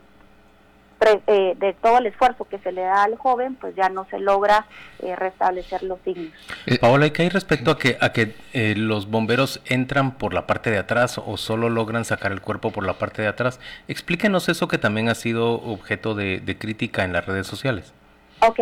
eh, 1.03 1.55
de 1.57 1.73
todo 1.73 1.97
el 1.97 2.05
esfuerzo 2.05 2.45
que 2.45 2.59
se 2.59 2.71
le 2.71 2.81
da 2.81 3.03
al 3.03 3.15
joven, 3.15 3.55
pues 3.55 3.75
ya 3.75 3.89
no 3.89 4.05
se 4.11 4.19
logra 4.19 4.67
eh, 5.01 5.15
restablecer 5.15 5.81
los 5.81 5.99
signos. 6.01 6.31
Eh, 6.67 6.77
Paola, 6.79 7.07
¿y 7.07 7.11
qué 7.11 7.23
hay 7.23 7.29
respecto 7.29 7.71
a 7.71 7.79
que, 7.79 7.97
a 7.99 8.11
que 8.11 8.35
los 8.75 9.09
bomberos 9.09 9.61
entran 9.65 10.17
por 10.17 10.33
la 10.33 10.45
parte 10.45 10.69
de 10.69 10.77
atrás 10.77 11.17
o 11.17 11.37
solo 11.37 11.69
logran 11.69 12.05
sacar 12.05 12.31
el 12.31 12.41
cuerpo 12.41 12.71
por 12.71 12.85
la 12.85 12.93
parte 12.93 13.23
de 13.23 13.27
atrás? 13.27 13.59
Explíquenos 13.87 14.47
eso 14.47 14.67
que 14.67 14.77
también 14.77 15.09
ha 15.09 15.15
sido 15.15 15.53
objeto 15.53 16.13
de, 16.13 16.57
crítica 16.59 17.03
en 17.03 17.13
las 17.13 17.25
redes 17.25 17.47
sociales. 17.47 17.93
Ok, 18.41 18.59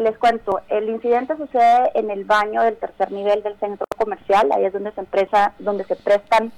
les 0.00 0.16
cuento, 0.16 0.60
el 0.68 0.88
incidente 0.88 1.36
sucede 1.36 1.90
en 1.94 2.10
el 2.10 2.24
baño 2.24 2.62
del 2.62 2.76
tercer 2.76 3.10
nivel 3.10 3.42
del 3.42 3.58
centro 3.58 3.84
comercial, 3.96 4.48
ahí 4.52 4.64
es 4.64 4.72
donde 4.72 4.92
se, 4.92 5.00
empresa, 5.00 5.54
donde 5.58 5.84
se 5.84 5.96
prestan 5.96 6.52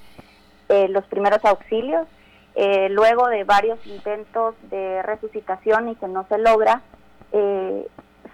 eh, 0.68 0.88
los 0.88 1.04
primeros 1.06 1.44
auxilios. 1.44 2.06
Eh, 2.54 2.88
luego 2.90 3.28
de 3.28 3.44
varios 3.44 3.85
intentos 3.87 4.54
de 4.71 5.02
resucitación 5.02 5.88
y 5.88 5.97
que 5.97 6.09
no 6.09 6.26
se 6.28 6.38
logra, 6.38 6.82
eh, 7.32 7.87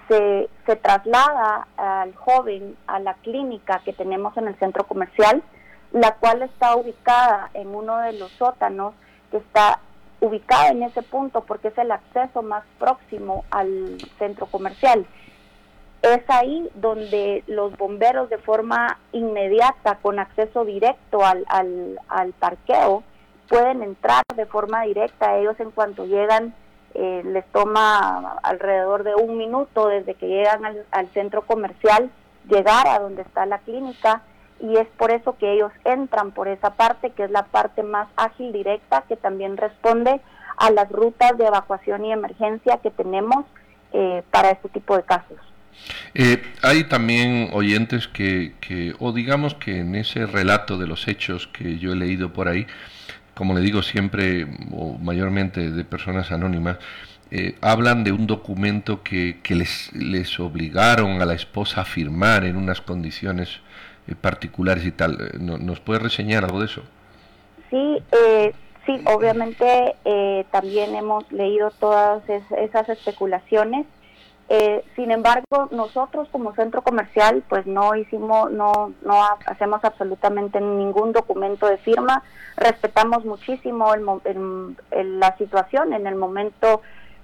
se, 0.08 0.48
se, 0.66 0.76
traslada 0.76 1.68
al 1.76 2.14
joven 2.16 2.76
a 2.86 2.98
la 2.98 3.14
clínica 3.14 3.80
que 3.84 3.92
tenemos 3.92 4.36
en 4.36 4.48
el 4.48 4.58
centro 4.58 4.84
comercial, 4.84 5.42
la 5.92 6.16
cual 6.16 6.42
está 6.42 6.74
ubicada 6.76 7.50
en 7.54 7.68
uno 7.74 7.98
de 7.98 8.14
los 8.14 8.30
sótanos 8.32 8.94
que 9.30 9.36
está 9.36 9.80
ubicada 10.20 10.68
en 10.68 10.82
ese 10.82 11.02
punto 11.02 11.42
porque 11.42 11.68
es 11.68 11.78
el 11.78 11.90
acceso 11.90 12.42
más 12.42 12.64
próximo 12.78 13.44
al 13.50 13.98
centro 14.18 14.46
comercial. 14.46 15.06
Es 16.02 16.22
ahí 16.28 16.68
donde 16.74 17.42
los 17.46 17.76
bomberos 17.76 18.30
de 18.30 18.38
forma 18.38 18.98
inmediata, 19.12 19.96
con 19.96 20.18
acceso 20.18 20.64
directo 20.64 21.24
al, 21.24 21.44
al, 22.08 22.32
parqueo, 22.38 23.02
pueden 23.48 23.82
entrar 23.82 24.22
de 24.34 24.46
forma 24.46 24.82
directa. 24.82 25.36
Ellos 25.38 25.58
en 25.60 25.70
cuanto 25.70 26.06
llegan 26.06 26.54
eh, 26.94 27.22
les 27.24 27.46
toma 27.52 28.38
alrededor 28.42 29.04
de 29.04 29.14
un 29.14 29.36
minuto 29.36 29.88
desde 29.88 30.14
que 30.14 30.26
llegan 30.26 30.64
al, 30.64 30.84
al 30.90 31.08
centro 31.12 31.42
comercial 31.42 32.10
llegar 32.48 32.88
a 32.88 32.98
donde 32.98 33.22
está 33.22 33.46
la 33.46 33.58
clínica 33.58 34.22
y 34.60 34.76
es 34.76 34.88
por 34.96 35.10
eso 35.10 35.36
que 35.38 35.52
ellos 35.52 35.70
entran 35.84 36.32
por 36.32 36.48
esa 36.48 36.74
parte, 36.74 37.10
que 37.10 37.24
es 37.24 37.30
la 37.30 37.44
parte 37.44 37.82
más 37.82 38.08
ágil, 38.16 38.52
directa, 38.52 39.04
que 39.08 39.16
también 39.16 39.56
responde 39.56 40.20
a 40.56 40.70
las 40.70 40.90
rutas 40.90 41.36
de 41.38 41.46
evacuación 41.46 42.04
y 42.04 42.12
emergencia 42.12 42.80
que 42.82 42.90
tenemos 42.90 43.44
eh, 43.92 44.22
para 44.30 44.50
este 44.50 44.68
tipo 44.68 44.96
de 44.96 45.04
casos. 45.04 45.38
Eh, 46.14 46.42
hay 46.62 46.84
también 46.84 47.50
oyentes 47.52 48.08
que, 48.08 48.54
que, 48.60 48.94
o 48.98 49.12
digamos 49.12 49.54
que 49.54 49.78
en 49.78 49.94
ese 49.94 50.26
relato 50.26 50.76
de 50.76 50.88
los 50.88 51.06
hechos 51.06 51.46
que 51.46 51.78
yo 51.78 51.92
he 51.92 51.96
leído 51.96 52.32
por 52.32 52.48
ahí, 52.48 52.66
como 53.38 53.54
le 53.54 53.60
digo 53.60 53.82
siempre, 53.82 54.48
o 54.72 54.98
mayormente 54.98 55.70
de 55.70 55.84
personas 55.84 56.32
anónimas, 56.32 56.78
eh, 57.30 57.54
hablan 57.60 58.02
de 58.02 58.10
un 58.10 58.26
documento 58.26 59.04
que, 59.04 59.38
que 59.44 59.54
les, 59.54 59.92
les 59.92 60.40
obligaron 60.40 61.22
a 61.22 61.24
la 61.24 61.34
esposa 61.34 61.82
a 61.82 61.84
firmar 61.84 62.44
en 62.44 62.56
unas 62.56 62.80
condiciones 62.80 63.60
eh, 64.08 64.16
particulares 64.20 64.84
y 64.84 64.90
tal. 64.90 65.18
Eh, 65.20 65.38
¿Nos 65.38 65.78
puede 65.78 66.00
reseñar 66.00 66.44
algo 66.44 66.58
de 66.58 66.66
eso? 66.66 66.82
Sí, 67.70 68.02
eh, 68.10 68.52
sí, 68.84 69.00
obviamente 69.04 69.94
también 70.50 70.96
hemos 70.96 71.30
leído 71.30 71.70
todas 71.78 72.24
esas 72.28 72.88
especulaciones. 72.88 73.86
Sin 74.96 75.10
embargo, 75.10 75.68
nosotros 75.70 76.26
como 76.32 76.54
centro 76.54 76.80
comercial, 76.82 77.44
pues 77.48 77.66
no 77.66 77.94
hicimos, 77.94 78.50
no, 78.50 78.94
no 79.02 79.22
hacemos 79.46 79.84
absolutamente 79.84 80.58
ningún 80.60 81.12
documento 81.12 81.66
de 81.66 81.76
firma. 81.78 82.22
Respetamos 82.56 83.26
muchísimo 83.26 83.92
el, 83.92 85.20
la 85.20 85.36
situación 85.36 85.92
en 85.92 86.06
el 86.06 86.14
momento 86.14 86.80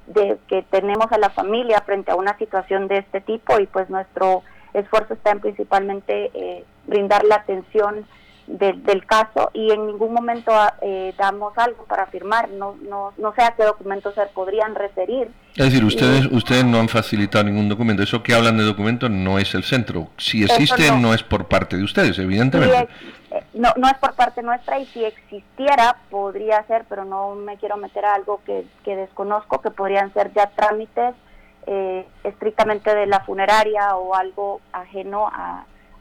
de 0.06 0.38
que 0.48 0.62
tenemos 0.70 1.10
a 1.12 1.18
la 1.18 1.30
familia 1.30 1.80
frente 1.80 2.10
a 2.10 2.16
una 2.16 2.36
situación 2.36 2.88
de 2.88 2.98
este 2.98 3.22
tipo 3.22 3.58
y 3.58 3.66
pues 3.66 3.88
nuestro 3.88 4.42
esfuerzo 4.74 5.14
está 5.14 5.30
en 5.30 5.40
principalmente 5.40 6.30
eh, 6.34 6.64
brindar 6.86 7.24
la 7.24 7.36
atención 7.36 8.06
del 8.46 9.06
caso 9.06 9.50
y 9.54 9.70
en 9.70 9.86
ningún 9.86 10.12
momento 10.12 10.52
ah, 10.52 10.74
eh, 10.82 11.14
damos 11.16 11.56
algo 11.56 11.84
para 11.84 12.06
firmar, 12.06 12.50
no, 12.50 12.76
no, 12.88 13.12
no 13.16 13.34
sé 13.34 13.42
a 13.42 13.54
qué 13.56 13.64
documentos 13.64 14.14
se 14.14 14.26
podrían 14.26 14.74
referir. 14.74 15.30
Es 15.56 15.66
decir, 15.66 15.84
ustedes, 15.84 16.26
ustedes 16.26 16.64
no 16.64 16.78
han 16.78 16.88
facilitado 16.88 17.44
ningún 17.44 17.68
documento, 17.68 18.02
eso 18.02 18.22
que 18.22 18.34
hablan 18.34 18.58
de 18.58 18.64
documentos 18.64 19.10
no 19.10 19.38
es 19.38 19.54
el 19.54 19.64
centro, 19.64 20.08
si 20.16 20.42
existe 20.44 20.90
no. 20.92 21.14
es 21.14 21.22
por 21.22 21.46
parte 21.46 21.76
de 21.76 21.84
ustedes, 21.84 22.18
evidentemente. 22.18 22.88
Eh, 23.30 23.42
no, 23.54 23.70
no 23.76 23.88
es 23.88 23.94
por 23.94 24.14
parte 24.14 24.42
nuestra 24.42 24.78
y 24.78 24.86
si 24.86 25.04
existiera 25.04 25.96
podría 26.10 26.62
ser, 26.66 26.84
pero 26.88 27.04
no 27.04 27.34
me 27.34 27.56
quiero 27.56 27.76
meter 27.76 28.04
a 28.04 28.14
algo 28.14 28.40
que, 28.44 28.66
que 28.84 28.96
desconozco, 28.96 29.60
que 29.60 29.70
podrían 29.70 30.12
ser 30.12 30.32
ya 30.34 30.50
trámites 30.54 31.14
eh, 31.66 32.06
estrictamente 32.24 32.94
de 32.94 33.06
la 33.06 33.20
funeraria 33.20 33.96
o 33.96 34.14
algo 34.14 34.60
ajeno 34.72 35.30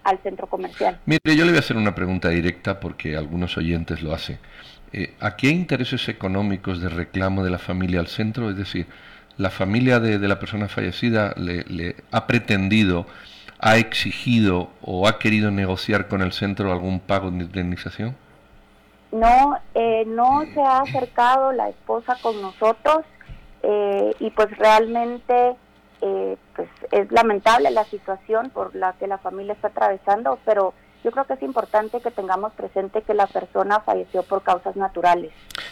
al 0.03 0.19
centro 0.19 0.47
comercial. 0.47 0.99
Mire, 1.05 1.35
yo 1.35 1.45
le 1.45 1.51
voy 1.51 1.57
a 1.57 1.59
hacer 1.59 1.77
una 1.77 1.95
pregunta 1.95 2.29
directa 2.29 2.79
porque 2.79 3.15
algunos 3.15 3.57
oyentes 3.57 4.01
lo 4.01 4.13
hacen. 4.13 4.39
Eh, 4.91 5.15
¿A 5.19 5.35
qué 5.35 5.49
intereses 5.49 6.07
económicos 6.09 6.81
de 6.81 6.89
reclamo 6.89 7.43
de 7.43 7.49
la 7.49 7.59
familia 7.59 7.99
al 7.99 8.07
centro? 8.07 8.49
Es 8.49 8.57
decir, 8.57 8.87
¿la 9.37 9.49
familia 9.49 9.99
de, 9.99 10.19
la 10.27 10.39
persona 10.39 10.67
fallecida 10.67 11.33
le, 11.35 11.95
ha 12.11 12.27
pretendido, 12.27 13.07
ha 13.59 13.77
exigido 13.77 14.69
o 14.81 15.07
ha 15.07 15.17
querido 15.19 15.49
negociar 15.49 16.07
con 16.07 16.21
el 16.21 16.31
centro 16.31 16.71
algún 16.71 16.99
pago 16.99 17.31
de 17.31 17.43
indemnización? 17.43 18.15
No, 19.11 19.57
eh, 19.73 20.03
no 20.07 20.43
se 20.53 20.61
ha 20.61 20.79
acercado 20.79 21.51
la 21.53 21.69
esposa 21.69 22.17
con 22.21 22.41
nosotros. 22.41 23.05
Eh, 23.65 24.13
y 24.19 24.29
pues 24.31 24.49
realmente 24.57 25.55
eh, 26.05 26.37
pues 26.53 26.67
es 26.91 27.09
lamentable 27.13 27.71
la 27.71 27.85
situación 27.85 28.49
por 28.49 28.75
la 28.75 28.91
que 28.93 29.07
la 29.07 29.17
familia 29.19 29.53
está 29.53 29.69
atravesando, 29.69 30.37
pero 30.43 30.73
yo 31.01 31.11
creo 31.11 31.25
que 31.25 31.33
es 31.33 31.43
importante 31.43 32.01
que 32.01 32.11
tengamos 32.11 32.51
presente 32.53 33.01
que 33.03 33.13
la 33.13 33.25
persona 33.27 33.79
falleció 33.79 34.23
por 34.23 34.43
causas 34.43 34.75
naturales. 34.75 35.31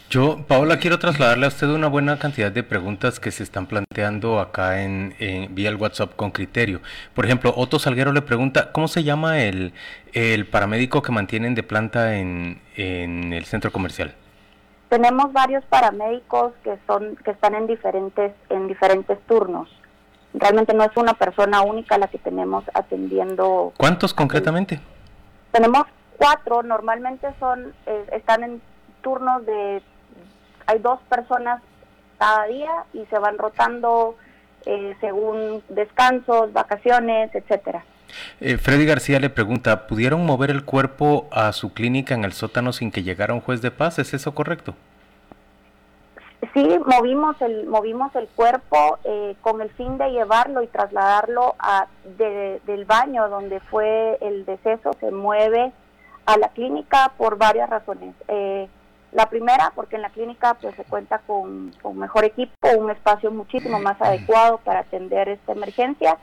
Yo, 0.10 0.46
Paola, 0.48 0.78
quiero 0.78 1.00
trasladarle 1.00 1.46
a 1.46 1.50
usted 1.50 1.68
una 1.68 1.88
buena 1.88 2.18
cantidad 2.18 2.52
de 2.52 2.64
preguntas 2.64 3.20
que 3.20 3.32
se 3.32 3.44
están 3.44 3.66
planteando 3.66 4.40
acá 4.40 4.82
en, 4.84 5.16
vía 5.52 5.70
el 5.70 5.76
WhatsApp 5.76 6.16
con 6.16 6.32
criterio. 6.32 6.80
Por 7.14 7.26
ejemplo, 7.26 7.54
Otto 7.56 7.78
Salguero 7.78 8.14
le 8.14 8.22
pregunta, 8.22 8.72
¿cómo 8.72 8.88
se 8.88 9.04
llama 9.04 9.42
el, 9.42 9.74
el 10.14 10.48
paramédico 10.48 11.02
que 11.02 11.12
mantienen 11.12 11.56
de 11.56 11.64
planta 11.64 12.16
en, 12.16 12.62
en 12.76 13.34
el 13.34 13.44
centro 13.44 13.72
comercial? 13.72 14.16
Tenemos 14.88 15.32
varios 15.34 15.64
paramédicos 15.66 16.54
que 16.64 16.78
son 16.88 17.16
que 17.24 17.32
están 17.32 17.56
en 17.56 17.68
diferentes 17.68 18.34
en 18.50 18.68
diferentes 18.68 19.18
turnos. 19.28 19.70
Realmente 20.34 20.74
no 20.74 20.84
es 20.84 20.96
una 20.96 21.14
persona 21.14 21.62
única 21.62 21.98
la 21.98 22.08
que 22.08 22.18
tenemos 22.18 22.64
atendiendo. 22.74 23.74
¿Cuántos 23.78 24.14
concretamente? 24.14 24.80
Tenemos 25.52 25.84
cuatro. 26.18 26.64
Normalmente 26.64 27.28
son 27.40 27.74
eh, 27.86 28.06
están 28.14 28.44
en 28.44 28.62
turnos 29.02 29.46
de 29.46 29.82
hay 30.68 30.80
dos 30.80 31.00
personas 31.10 31.62
cada 32.18 32.46
día 32.46 32.72
y 32.94 33.06
se 33.08 33.18
van 33.18 33.38
rotando 33.38 34.16
eh, 34.66 34.96
según 35.02 35.64
descansos, 35.70 36.54
vacaciones, 36.54 37.34
etcétera. 37.34 37.84
Eh, 38.40 38.58
Freddy 38.58 38.86
García 38.86 39.20
le 39.20 39.30
pregunta, 39.30 39.88
¿pudieron 39.88 40.26
mover 40.26 40.52
el 40.52 40.64
cuerpo 40.64 41.28
a 41.32 41.52
su 41.54 41.74
clínica 41.74 42.14
en 42.14 42.24
el 42.24 42.34
sótano 42.34 42.74
sin 42.74 42.92
que 42.92 43.04
llegara 43.04 43.34
un 43.34 43.42
juez 43.42 43.62
de 43.62 43.72
paz? 43.72 44.00
¿Es 44.00 44.14
eso 44.14 44.36
correcto? 44.36 44.76
Sí, 46.54 46.80
movimos 46.86 47.42
el, 47.42 47.66
movimos 47.68 48.14
el 48.16 48.28
cuerpo 48.28 49.00
eh, 49.06 49.36
con 49.42 49.62
el 49.62 49.70
fin 49.72 49.98
de 49.98 50.12
llevarlo 50.12 50.62
y 50.62 50.68
trasladarlo 50.68 51.56
a, 51.60 51.88
del 52.18 52.86
baño 52.86 53.30
donde 53.30 53.62
fue 53.62 54.18
el 54.20 54.46
deceso, 54.46 54.92
se 55.00 55.12
mueve 55.12 55.72
a 56.26 56.38
la 56.38 56.50
clínica 56.50 57.14
por 57.18 57.38
varias 57.38 57.70
razones. 57.70 58.16
Eh, 58.28 58.68
la 59.14 59.30
primera, 59.30 59.72
porque 59.76 59.96
en 59.96 60.02
la 60.02 60.10
clínica 60.10 60.56
pues 60.56 60.76
se 60.76 60.84
cuenta 60.84 61.20
con, 61.20 61.74
con 61.82 61.98
mejor 61.98 62.26
equipo, 62.26 62.54
un 62.78 62.92
espacio 62.92 63.32
muchísimo 63.32 63.80
más 63.80 64.02
adecuado 64.02 64.58
para 64.60 64.82
atender 64.82 65.30
esta 65.30 65.54
emergencia 65.54 66.18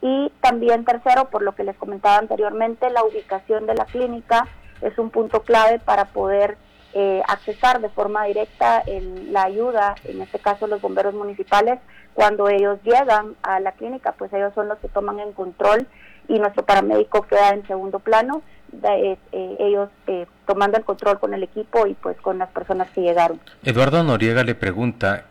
y 0.00 0.32
también 0.40 0.84
tercero, 0.84 1.26
por 1.26 1.42
lo 1.42 1.54
que 1.54 1.62
les 1.64 1.76
comentaba 1.76 2.18
anteriormente, 2.18 2.90
la 2.90 3.04
ubicación 3.04 3.66
de 3.66 3.74
la 3.74 3.84
clínica 3.84 4.48
es 4.80 4.98
un 4.98 5.10
punto 5.10 5.42
clave 5.42 5.78
para 5.78 6.06
poder 6.06 6.56
eh, 6.94 7.22
accesar 7.28 7.80
de 7.80 7.88
forma 7.88 8.24
directa 8.24 8.82
la 9.30 9.44
ayuda, 9.44 9.94
en 10.04 10.20
este 10.20 10.38
caso 10.38 10.66
los 10.66 10.80
bomberos 10.80 11.14
municipales, 11.14 11.78
cuando 12.14 12.48
ellos 12.48 12.78
llegan 12.84 13.34
a 13.42 13.60
la 13.60 13.72
clínica, 13.72 14.12
pues 14.12 14.32
ellos 14.32 14.52
son 14.54 14.68
los 14.68 14.78
que 14.78 14.88
toman 14.88 15.18
en 15.18 15.32
control 15.32 15.86
y 16.28 16.38
nuestro 16.38 16.64
paramédico 16.64 17.22
queda 17.22 17.50
en 17.50 17.66
segundo 17.66 17.98
plano, 17.98 18.42
eh, 18.82 19.16
eh, 19.32 19.56
ellos 19.58 19.88
tomando 20.46 20.76
el 20.76 20.84
control 20.84 21.18
con 21.18 21.34
el 21.34 21.42
equipo 21.42 21.86
y 21.86 21.94
pues 21.94 22.16
con 22.20 22.38
las 22.38 22.50
personas 22.50 22.90
que 22.90 23.00
llegaron. 23.00 23.40
Eduardo 23.64 24.02
Noriega 24.02 24.44
le 24.44 24.54
pregunta, 24.54 25.26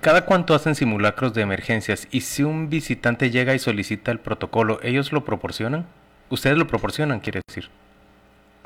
¿cada 0.00 0.26
cuánto 0.26 0.54
hacen 0.54 0.74
simulacros 0.74 1.32
de 1.32 1.42
emergencias? 1.42 2.08
Y 2.10 2.20
si 2.20 2.42
un 2.42 2.68
visitante 2.68 3.30
llega 3.30 3.54
y 3.54 3.58
solicita 3.58 4.12
el 4.12 4.20
protocolo, 4.20 4.78
¿ellos 4.82 5.12
lo 5.12 5.24
proporcionan? 5.24 5.86
¿Ustedes 6.28 6.58
lo 6.58 6.66
proporcionan, 6.66 7.20
quiere 7.20 7.40
decir? 7.46 7.70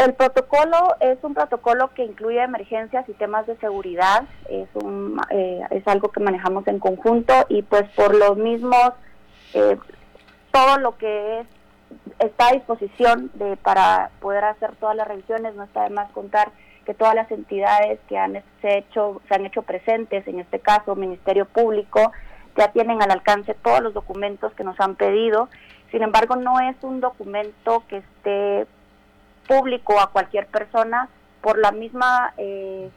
El 0.00 0.14
protocolo 0.14 0.96
es 1.00 1.18
un 1.22 1.34
protocolo 1.34 1.92
que 1.92 2.04
incluye 2.04 2.42
emergencias 2.42 3.06
y 3.06 3.12
temas 3.12 3.46
de 3.46 3.54
seguridad, 3.58 4.24
es, 4.48 4.66
un, 4.72 5.20
eh, 5.28 5.60
es 5.68 5.86
algo 5.86 6.10
que 6.10 6.20
manejamos 6.20 6.66
en 6.68 6.78
conjunto 6.78 7.34
y 7.50 7.60
pues 7.60 7.82
por 7.90 8.14
los 8.14 8.38
mismos, 8.38 8.92
eh, 9.52 9.76
todo 10.52 10.78
lo 10.78 10.96
que 10.96 11.40
es, 11.40 11.46
está 12.18 12.48
a 12.48 12.52
disposición 12.52 13.30
de, 13.34 13.58
para 13.58 14.10
poder 14.20 14.42
hacer 14.44 14.74
todas 14.76 14.96
las 14.96 15.06
revisiones, 15.06 15.54
no 15.54 15.64
está 15.64 15.82
de 15.82 15.90
más 15.90 16.10
contar 16.12 16.50
que 16.86 16.94
todas 16.94 17.14
las 17.14 17.30
entidades 17.30 18.00
que 18.08 18.16
han 18.16 18.42
se, 18.62 18.78
hecho, 18.78 19.20
se 19.28 19.34
han 19.34 19.44
hecho 19.44 19.60
presentes, 19.60 20.26
en 20.26 20.40
este 20.40 20.60
caso 20.60 20.96
Ministerio 20.96 21.44
Público, 21.44 22.10
ya 22.56 22.72
tienen 22.72 23.02
al 23.02 23.10
alcance 23.10 23.52
todos 23.52 23.82
los 23.82 23.92
documentos 23.92 24.54
que 24.54 24.64
nos 24.64 24.80
han 24.80 24.94
pedido. 24.94 25.50
Sin 25.90 26.02
embargo, 26.02 26.36
no 26.36 26.58
es 26.58 26.76
un 26.80 27.00
documento 27.00 27.82
que 27.86 27.98
esté 27.98 28.66
público 29.50 29.98
a 30.00 30.10
cualquier 30.10 30.46
persona 30.46 31.08
por 31.40 31.58
la 31.58 31.72
misma 31.72 32.32
eh, 32.36 32.88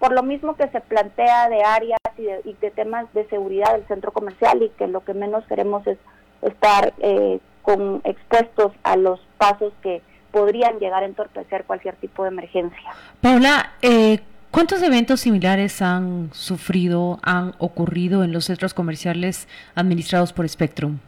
por 0.00 0.12
lo 0.12 0.24
mismo 0.24 0.56
que 0.56 0.68
se 0.68 0.80
plantea 0.80 1.48
de 1.48 1.62
áreas 1.62 1.98
y 2.44 2.52
de, 2.54 2.70
temas 2.70 3.06
de 3.14 3.28
seguridad 3.28 3.72
del 3.72 3.86
centro 3.86 4.12
comercial 4.12 4.62
y 4.62 4.70
que 4.70 4.88
lo 4.88 5.04
que 5.04 5.14
menos 5.14 5.44
queremos 5.46 5.86
es 5.86 5.98
estar 6.42 6.92
eh, 6.98 7.38
con 7.62 8.00
expuestos 8.04 8.72
a 8.82 8.96
los 8.96 9.20
pasos 9.38 9.72
que 9.82 10.02
podrían 10.32 10.78
llegar 10.78 11.02
a 11.02 11.06
entorpecer 11.06 11.64
cualquier 11.64 11.96
tipo 11.96 12.22
de 12.22 12.28
emergencia. 12.28 12.92
Paula, 13.20 13.72
eh, 13.82 14.20
¿cuántos 14.50 14.82
eventos 14.82 15.20
similares 15.20 15.82
han 15.82 16.30
sufrido, 16.32 17.18
han 17.22 17.54
ocurrido 17.58 18.22
en 18.22 18.32
los 18.32 18.44
centros 18.44 18.74
comerciales 18.74 19.48
administrados 19.74 20.32
por 20.32 20.48
Spectrum? 20.48 20.98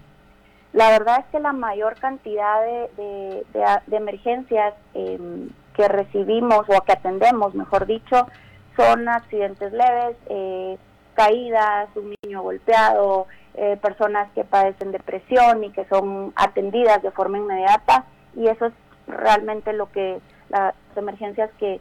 La 0.73 0.91
verdad 0.91 1.21
es 1.21 1.27
que 1.33 1.41
la 1.41 1.53
mayor 1.53 1.97
cantidad 1.97 2.63
de, 2.63 3.45
emergencias 3.91 4.75
em, 4.95 5.51
que 5.75 5.89
recibimos 5.89 6.65
o 6.69 6.81
que 6.83 6.93
atendemos, 6.93 7.55
mejor 7.55 7.87
dicho, 7.87 8.29
son 8.77 9.09
accidentes 9.09 9.73
leves, 9.73 10.17
eh, 10.29 10.79
caídas, 11.15 11.89
un 11.97 12.15
niño 12.23 12.43
golpeado, 12.43 13.27
eh, 13.55 13.77
personas 13.83 14.31
que 14.33 14.45
padecen 14.45 14.93
depresión 14.93 15.65
y 15.65 15.71
que 15.71 15.85
son 15.87 16.33
atendidas 16.37 17.03
de 17.03 17.11
forma 17.11 17.39
inmediata 17.39 18.05
y 18.37 18.47
eso 18.47 18.67
es 18.67 18.73
realmente 19.09 19.73
lo 19.73 19.91
que 19.91 20.21
las 20.51 20.75
emergencias 20.95 21.51
que 21.59 21.81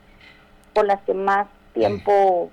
por 0.73 0.85
las 0.85 0.99
que 1.01 1.13
más 1.13 1.47
tiempo 1.73 2.49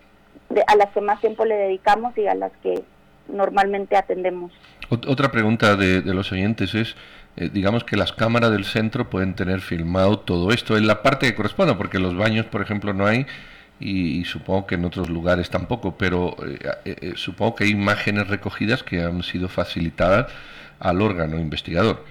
a 0.67 0.77
las 0.77 0.91
que 0.91 1.01
más 1.01 1.21
tiempo 1.21 1.45
le 1.45 1.57
dedicamos 1.57 2.17
y 2.19 2.27
a 2.27 2.35
las 2.35 2.53
que 2.63 2.85
normalmente 3.29 3.97
atendemos. 3.97 4.53
Otra 4.89 5.31
pregunta 5.33 5.77
de, 5.77 6.03
los 6.03 6.31
oyentes 6.33 6.75
es, 6.75 6.97
eh, 7.37 7.51
digamos 7.53 7.85
que 7.85 7.97
las 7.97 8.13
cámaras 8.13 8.51
del 8.53 8.65
centro 8.65 9.11
pueden 9.11 9.35
tener 9.35 9.61
filmado 9.61 10.19
todo 10.19 10.53
esto 10.53 10.77
en 10.77 10.87
la 10.87 11.03
parte 11.03 11.27
que 11.27 11.35
corresponde, 11.35 11.75
porque 11.75 11.99
los 11.99 12.17
baños, 12.17 12.47
por 12.47 12.63
ejemplo, 12.63 12.93
no 12.93 13.07
hay 13.07 13.27
y, 13.79 14.25
supongo 14.25 14.67
que 14.67 14.77
en 14.77 14.85
otros 14.85 15.11
lugares 15.11 15.51
tampoco, 15.51 15.97
pero 15.99 16.37
eh, 16.47 16.59
eh, 16.85 17.13
supongo 17.17 17.57
que 17.57 17.65
hay 17.65 17.71
imágenes 17.71 18.29
recogidas 18.29 18.83
que 18.83 19.03
han 19.03 19.23
sido 19.23 19.49
facilitadas 19.49 20.33
al 20.81 21.03
órgano 21.03 21.39
investigador. 21.39 22.05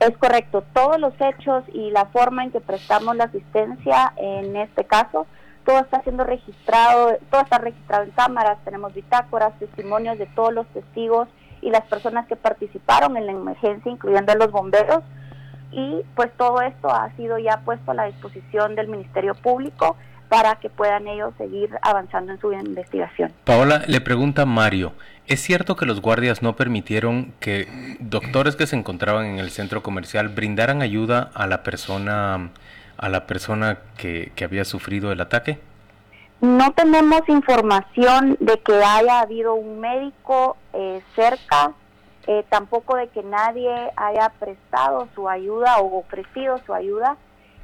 Es 0.00 0.16
correcto, 0.18 0.64
todos 0.74 0.98
los 1.00 1.14
hechos 1.20 1.64
y 1.72 1.90
la 1.90 2.06
forma 2.06 2.44
en 2.44 2.50
que 2.50 2.60
prestamos 2.60 3.16
la 3.16 3.24
asistencia 3.24 4.12
en 4.16 4.56
este 4.56 4.84
caso, 4.84 5.26
todo 5.64 5.78
está 5.78 6.02
siendo 6.02 6.24
registrado, 6.24 7.16
todo 7.30 7.40
está 7.40 7.58
registrado 7.58 8.04
en 8.04 8.10
cámaras, 8.10 8.58
tenemos 8.64 8.94
bitácoras, 8.94 9.58
testimonios 9.58 10.18
de 10.18 10.26
todos 10.26 10.52
los 10.52 10.66
testigos 10.68 11.28
y 11.60 11.70
las 11.70 11.82
personas 11.82 12.26
que 12.26 12.36
participaron 12.36 13.16
en 13.16 13.26
la 13.26 13.32
emergencia, 13.32 13.90
incluyendo 13.90 14.32
a 14.32 14.36
los 14.36 14.50
bomberos, 14.50 15.02
y 15.72 16.02
pues 16.14 16.30
todo 16.36 16.60
esto 16.60 16.88
ha 16.88 17.10
sido 17.16 17.38
ya 17.38 17.62
puesto 17.64 17.90
a 17.90 17.94
la 17.94 18.04
disposición 18.04 18.74
del 18.74 18.88
Ministerio 18.88 19.34
Público 19.34 19.96
para 20.28 20.56
que 20.56 20.70
puedan 20.70 21.08
ellos 21.08 21.32
seguir 21.38 21.70
avanzando 21.82 22.32
en 22.32 22.40
su 22.40 22.52
investigación. 22.52 23.32
Paola, 23.44 23.82
le 23.86 24.00
pregunta 24.00 24.46
Mario, 24.46 24.92
¿Es 25.26 25.40
cierto 25.40 25.74
que 25.74 25.86
los 25.86 26.02
guardias 26.02 26.42
no 26.42 26.54
permitieron 26.54 27.32
que 27.40 27.96
doctores 27.98 28.56
que 28.56 28.66
se 28.66 28.76
encontraban 28.76 29.24
en 29.24 29.38
el 29.38 29.50
centro 29.50 29.82
comercial 29.82 30.28
brindaran 30.28 30.82
ayuda 30.82 31.30
a 31.32 31.46
la 31.46 31.62
persona 31.62 32.50
a 32.96 33.08
la 33.08 33.26
persona 33.26 33.78
que, 33.96 34.32
había 34.44 34.64
sufrido 34.64 35.12
el 35.12 35.20
ataque? 35.20 35.58
No 36.40 36.72
tenemos 36.72 37.22
información 37.28 38.36
de 38.40 38.58
que 38.60 38.74
haya 38.74 39.20
habido 39.20 39.54
un 39.54 39.80
médico 39.80 40.56
eh, 40.72 41.00
cerca, 41.14 41.72
eh, 42.26 42.44
tampoco 42.48 42.96
de 42.96 43.08
que 43.08 43.22
nadie 43.22 43.70
haya 43.96 44.30
prestado 44.38 45.08
su 45.14 45.28
ayuda 45.28 45.78
o 45.78 45.98
ofrecido 45.98 46.60
su 46.66 46.74
ayuda. 46.74 47.16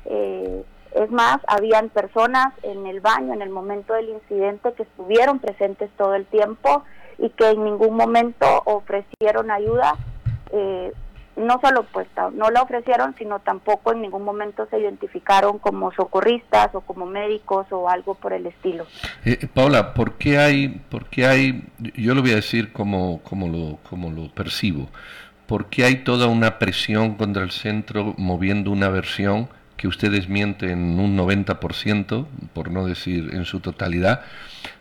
Eh, 0.06 0.64
es 0.94 1.10
más, 1.10 1.38
habían 1.46 1.88
personas 1.88 2.52
en 2.62 2.86
el 2.86 3.00
baño 3.00 3.32
en 3.32 3.42
el 3.42 3.50
momento 3.50 3.94
del 3.94 4.08
incidente 4.08 4.72
que 4.72 4.82
estuvieron 4.82 5.38
presentes 5.38 5.90
todo 5.96 6.14
el 6.14 6.26
tiempo 6.26 6.84
y 7.18 7.30
que 7.30 7.50
en 7.50 7.64
ningún 7.64 7.94
momento 7.94 8.46
ofrecieron 8.64 9.50
ayuda. 9.50 9.94
Eh, 10.52 10.92
no 11.40 11.60
solo 11.62 11.84
pues 11.92 12.06
no 12.34 12.50
la 12.50 12.62
ofrecieron, 12.62 13.14
sino 13.16 13.40
tampoco 13.40 13.92
en 13.92 14.02
ningún 14.02 14.24
momento 14.24 14.66
se 14.70 14.78
identificaron 14.78 15.58
como 15.58 15.92
socorristas 15.92 16.74
o 16.74 16.80
como 16.80 17.06
médicos 17.06 17.66
o 17.70 17.88
algo 17.88 18.14
por 18.14 18.32
el 18.32 18.46
estilo. 18.46 18.86
Eh, 19.24 19.46
Paula, 19.52 19.94
¿por 19.94 20.14
qué 20.14 20.38
hay, 20.38 20.68
por 20.68 21.06
qué 21.06 21.26
hay, 21.26 21.64
yo 21.96 22.14
lo 22.14 22.22
voy 22.22 22.32
a 22.32 22.36
decir 22.36 22.72
como, 22.72 23.20
como, 23.22 23.48
lo, 23.48 23.78
como 23.88 24.10
lo 24.10 24.30
percibo, 24.32 24.88
¿por 25.46 25.66
qué 25.66 25.84
hay 25.84 25.96
toda 26.04 26.26
una 26.28 26.58
presión 26.58 27.16
contra 27.16 27.42
el 27.42 27.50
centro 27.50 28.14
moviendo 28.16 28.70
una 28.70 28.88
versión 28.88 29.48
que 29.76 29.88
ustedes 29.88 30.28
mienten 30.28 31.00
un 31.00 31.16
90%, 31.16 32.26
por 32.52 32.70
no 32.70 32.86
decir 32.86 33.30
en 33.32 33.46
su 33.46 33.60
totalidad, 33.60 34.22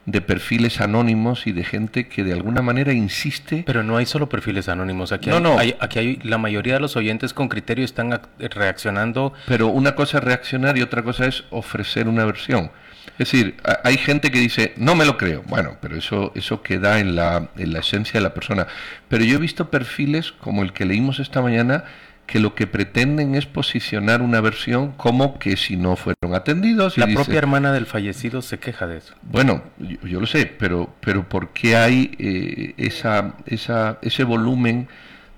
de 0.05 0.21
perfiles 0.21 0.81
anónimos 0.81 1.45
y 1.45 1.51
de 1.51 1.63
gente 1.63 2.07
que 2.07 2.23
de 2.23 2.33
alguna 2.33 2.61
manera 2.61 2.93
insiste. 2.93 3.63
Pero 3.65 3.83
no 3.83 3.97
hay 3.97 4.05
solo 4.05 4.29
perfiles 4.29 4.69
anónimos. 4.69 5.11
Aquí, 5.11 5.29
hay, 5.29 5.43
hay, 5.57 5.75
aquí 5.79 5.99
hay 5.99 6.15
la 6.23 6.37
mayoría 6.37 6.75
de 6.75 6.79
los 6.79 6.95
oyentes 6.95 7.33
con 7.33 7.47
criterio 7.49 7.85
están 7.85 8.19
reaccionando. 8.39 9.33
Pero 9.47 9.67
una 9.67 9.95
cosa 9.95 10.17
es 10.17 10.23
reaccionar 10.23 10.77
y 10.77 10.81
otra 10.81 11.03
cosa 11.03 11.25
es 11.25 11.43
ofrecer 11.51 12.07
una 12.07 12.25
versión. 12.25 12.71
Es 13.17 13.31
decir, 13.31 13.57
hay 13.83 13.97
gente 13.97 14.31
que 14.31 14.39
dice, 14.39 14.73
no 14.77 14.95
me 14.95 15.05
lo 15.05 15.17
creo. 15.17 15.43
Bueno, 15.47 15.77
pero 15.81 15.97
eso, 15.97 16.31
eso 16.35 16.61
queda 16.61 16.99
en 16.99 17.15
la, 17.15 17.49
en 17.57 17.73
la 17.73 17.79
esencia 17.79 18.13
de 18.13 18.21
la 18.21 18.33
persona. 18.33 18.67
Pero 19.09 19.23
yo 19.25 19.35
he 19.35 19.39
visto 19.39 19.69
perfiles 19.69 20.31
como 20.31 20.63
el 20.63 20.73
que 20.73 20.85
leímos 20.85 21.19
esta 21.19 21.41
mañana 21.41 21.83
que 22.29 22.39
lo 22.39 22.53
que 22.53 22.67
pretenden 22.67 23.33
es 23.33 23.47
posicionar 23.47 24.21
una 24.21 24.39
versión 24.39 24.91
como 24.91 25.39
que 25.39 25.57
si 25.57 25.75
no 25.75 25.95
fueron 25.95 26.35
atendidos. 26.35 26.95
la 26.95 27.07
propia 27.07 27.39
hermana 27.39 27.73
del 27.73 27.87
fallecido 27.87 28.43
se 28.43 28.59
queja 28.59 28.85
de 28.85 28.97
eso. 28.97 29.15
Bueno, 29.23 29.63
yo, 30.03 30.21
lo 30.21 30.27
sé, 30.27 30.45
pero, 30.45 30.93
pero 30.99 31.27
¿por 31.27 31.49
qué 31.53 31.75
hay 31.75 32.11
eh, 32.19 32.75
esa, 32.77 33.33
esa, 33.47 33.97
ese 34.03 34.23
volumen 34.25 34.87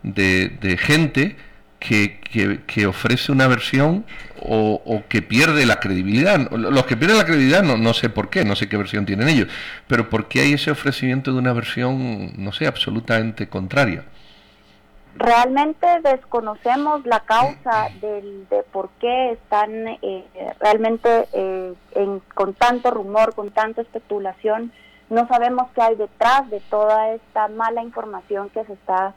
de, 0.04 0.78
gente 0.78 1.38
que, 1.80 2.20
que, 2.68 2.86
ofrece 2.86 3.32
una 3.32 3.48
versión 3.48 4.06
o, 4.42 4.82
o, 4.86 5.08
que 5.08 5.22
pierde 5.22 5.66
la 5.66 5.80
credibilidad? 5.80 6.52
Los 6.52 6.86
que 6.86 6.98
pierden 6.98 7.20
la 7.20 7.26
credibilidad 7.26 7.64
no, 7.64 7.78
no 7.78 7.94
sé 7.94 8.10
por 8.10 8.30
qué, 8.30 8.44
no 8.44 8.58
sé 8.58 8.68
qué 8.68 8.76
versión 8.76 9.06
tienen 9.06 9.30
ellos, 9.30 9.48
pero 9.88 10.10
¿por 10.10 10.28
qué 10.28 10.42
hay 10.42 10.54
ese 10.54 10.72
ofrecimiento 10.72 11.32
de 11.32 11.40
una 11.40 11.54
versión, 11.54 12.34
no 12.36 12.52
sé, 12.52 12.68
absolutamente 12.68 13.48
contraria? 13.48 14.04
Realmente 15.16 15.88
desconocemos 16.04 17.06
la 17.06 17.20
causa 17.22 17.90
del, 18.00 18.48
de 18.50 18.64
por 18.72 18.90
qué 19.00 19.32
están 19.32 19.88
eh, 20.02 20.26
realmente 20.60 21.28
eh, 21.34 21.74
con 22.34 22.54
tanto 22.54 22.92
rumor, 22.92 23.36
con 23.36 23.52
tanta 23.52 23.82
especulación. 23.82 24.72
No 25.10 25.28
sabemos 25.28 25.70
qué 25.76 25.82
hay 25.82 25.96
detrás 25.96 26.50
de 26.50 26.62
toda 26.62 27.10
esta 27.10 27.50
mala 27.50 27.84
información 27.84 28.50
que 28.50 28.64
se 28.64 28.74
está 28.74 29.14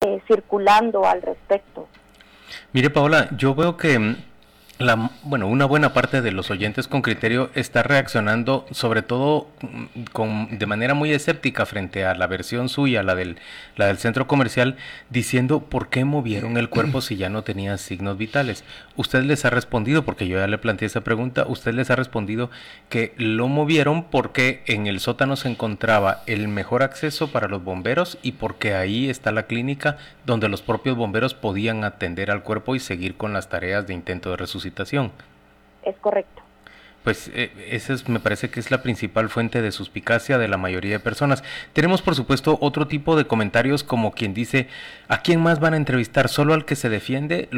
eh, 0.00 0.22
circulando 0.28 1.04
al 1.04 1.22
respecto. 1.22 1.88
Mire, 2.72 2.90
Paola, 2.90 3.28
yo 3.36 3.54
veo 3.54 3.76
que 3.76 4.16
la, 4.82 5.10
bueno, 5.22 5.46
una 5.46 5.64
buena 5.64 5.92
parte 5.92 6.20
de 6.20 6.32
los 6.32 6.50
oyentes 6.50 6.88
con 6.88 7.02
criterio 7.02 7.50
está 7.54 7.82
reaccionando 7.82 8.66
sobre 8.70 9.02
todo 9.02 9.48
mm, 9.60 10.02
con, 10.12 10.58
de 10.58 10.66
manera 10.66 10.94
muy 10.94 11.12
escéptica 11.12 11.66
frente 11.66 12.04
a 12.04 12.14
la 12.14 12.26
versión 12.26 12.68
suya, 12.68 13.02
la 13.02 13.14
del, 13.14 13.38
la 13.76 13.86
del 13.86 13.98
centro 13.98 14.26
comercial, 14.26 14.76
diciendo 15.10 15.60
por 15.60 15.88
qué 15.88 16.04
movieron 16.04 16.56
el 16.56 16.68
cuerpo 16.68 17.00
si 17.00 17.16
ya 17.16 17.28
no 17.28 17.42
tenía 17.42 17.78
signos 17.78 18.18
vitales. 18.18 18.64
Usted 18.96 19.24
les 19.24 19.44
ha 19.44 19.50
respondido, 19.50 20.04
porque 20.04 20.28
yo 20.28 20.38
ya 20.38 20.46
le 20.46 20.58
planteé 20.58 20.86
esa 20.86 21.02
pregunta, 21.02 21.46
usted 21.46 21.74
les 21.74 21.90
ha 21.90 21.96
respondido 21.96 22.50
que 22.88 23.14
lo 23.16 23.48
movieron 23.48 24.04
porque 24.04 24.62
en 24.66 24.86
el 24.86 25.00
sótano 25.00 25.36
se 25.36 25.48
encontraba 25.48 26.22
el 26.26 26.48
mejor 26.48 26.82
acceso 26.82 27.30
para 27.30 27.48
los 27.48 27.64
bomberos 27.64 28.18
y 28.22 28.32
porque 28.32 28.74
ahí 28.74 29.08
está 29.08 29.32
la 29.32 29.44
clínica 29.44 29.96
donde 30.26 30.48
los 30.48 30.62
propios 30.62 30.96
bomberos 30.96 31.34
podían 31.34 31.84
atender 31.84 32.30
al 32.30 32.42
cuerpo 32.42 32.74
y 32.74 32.80
seguir 32.80 33.16
con 33.16 33.32
las 33.32 33.48
tareas 33.48 33.86
de 33.86 33.94
intento 33.94 34.30
de 34.30 34.36
es 35.84 35.96
correcto. 35.98 36.42
Pues 37.04 37.32
eh, 37.34 37.50
esa 37.68 37.94
es, 37.94 38.08
me 38.08 38.20
parece 38.20 38.48
que 38.48 38.60
es 38.60 38.70
la 38.70 38.82
principal 38.82 39.28
fuente 39.28 39.60
de 39.60 39.72
suspicacia 39.72 40.38
de 40.38 40.46
la 40.46 40.56
mayoría 40.56 40.92
de 40.92 41.00
personas. 41.00 41.42
Tenemos 41.72 42.00
por 42.00 42.14
supuesto 42.14 42.58
otro 42.60 42.86
tipo 42.86 43.16
de 43.16 43.26
comentarios 43.26 43.82
como 43.82 44.12
quien 44.12 44.34
dice, 44.34 44.68
¿a 45.08 45.20
quién 45.20 45.40
más 45.40 45.58
van 45.58 45.74
a 45.74 45.78
entrevistar? 45.78 46.28
¿Solo 46.28 46.54
al 46.54 46.64
que 46.64 46.76
se 46.76 46.88
defiende? 46.88 47.48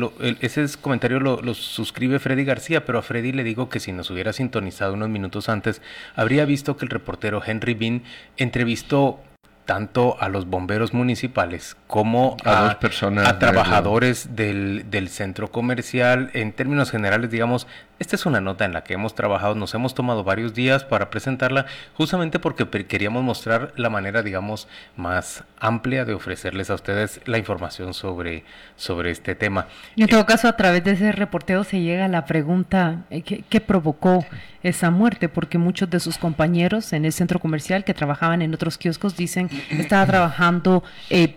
ese 0.41 0.65
comentario 0.81 1.21
lo, 1.21 1.43
lo, 1.43 1.53
suscribe 1.53 2.19
Freddy 2.21 2.45
García, 2.45 2.87
pero 2.87 2.99
a 2.99 3.03
Freddy 3.03 3.33
le 3.33 3.45
digo 3.45 3.69
que 3.69 3.81
si 3.81 3.93
nos 3.93 4.11
hubiera 4.11 4.33
sintonizado 4.33 4.95
unos 4.95 5.11
minutos 5.11 5.51
antes, 5.51 5.83
habría 6.17 6.47
visto 6.47 6.79
que 6.79 6.87
el 6.87 6.91
reportero 6.91 7.43
Henry 7.45 7.75
Bean 7.75 8.03
entrevistó 8.39 9.21
tanto 9.65 10.21
a 10.21 10.29
los 10.29 10.47
bomberos 10.47 10.93
municipales 10.93 11.77
como 11.87 12.37
a, 12.45 12.65
dos 12.65 12.75
personas 12.77 13.27
a 13.27 13.39
trabajadores 13.39 14.37
del, 14.37 14.91
del, 14.91 15.09
centro 15.09 15.51
comercial. 15.51 16.31
En 16.35 16.53
términos 16.53 16.91
generales, 16.91 17.31
digamos, 17.31 17.67
esta 17.99 18.17
es 18.17 18.27
una 18.27 18.41
nota 18.41 18.65
en 18.65 18.73
la 18.73 18.83
que 18.83 18.95
hemos 18.95 19.15
trabajado, 19.15 19.55
nos 19.55 19.75
hemos 19.75 19.95
tomado 19.95 20.25
varios 20.25 20.55
días 20.55 20.85
para 20.85 21.11
presentarla, 21.11 21.67
justamente 21.95 22.39
porque 22.39 22.67
queríamos 22.87 23.23
mostrar 23.23 23.73
la 23.77 23.91
manera, 23.91 24.23
digamos, 24.23 24.69
más 24.97 25.45
amplia 25.61 26.05
de 26.05 26.15
ofrecerles 26.15 26.71
a 26.71 26.75
ustedes 26.75 27.21
la 27.27 27.39
información 27.39 27.95
sobre, 27.95 28.45
sobre 28.77 29.11
este 29.11 29.35
tema. 29.35 29.69
En 29.97 30.09
todo 30.09 30.27
caso, 30.27 30.49
a 30.49 30.57
través 30.57 30.83
de 30.85 30.93
ese 30.93 31.13
reporteo 31.13 31.65
se 31.65 31.81
llega 31.81 32.07
a 32.07 32.09
la 32.09 32.27
pregunta, 32.27 33.05
eh, 33.11 33.23
¿qué, 33.23 33.45
qué 33.49 33.61
provocó 33.61 34.27
esa 34.63 34.91
muerte? 34.91 35.29
Porque 35.29 35.59
muchos 35.59 35.89
de 35.89 36.01
sus 36.01 36.19
compañeros 36.19 36.93
en 36.93 37.05
el 37.05 37.13
centro 37.13 37.39
comercial 37.39 37.85
que 37.85 37.95
trabajaban 37.95 38.43
en 38.43 38.55
otros 38.55 38.79
kioscos 38.79 39.17
dicen 39.17 39.49
estaba 39.71 40.05
trabajando 40.07 40.83
eh, 41.11 41.37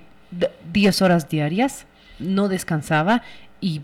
10 0.74 1.02
horas 1.02 1.30
diarias, 1.30 1.86
no 2.20 2.48
descansaba 2.50 3.22
y 3.62 3.82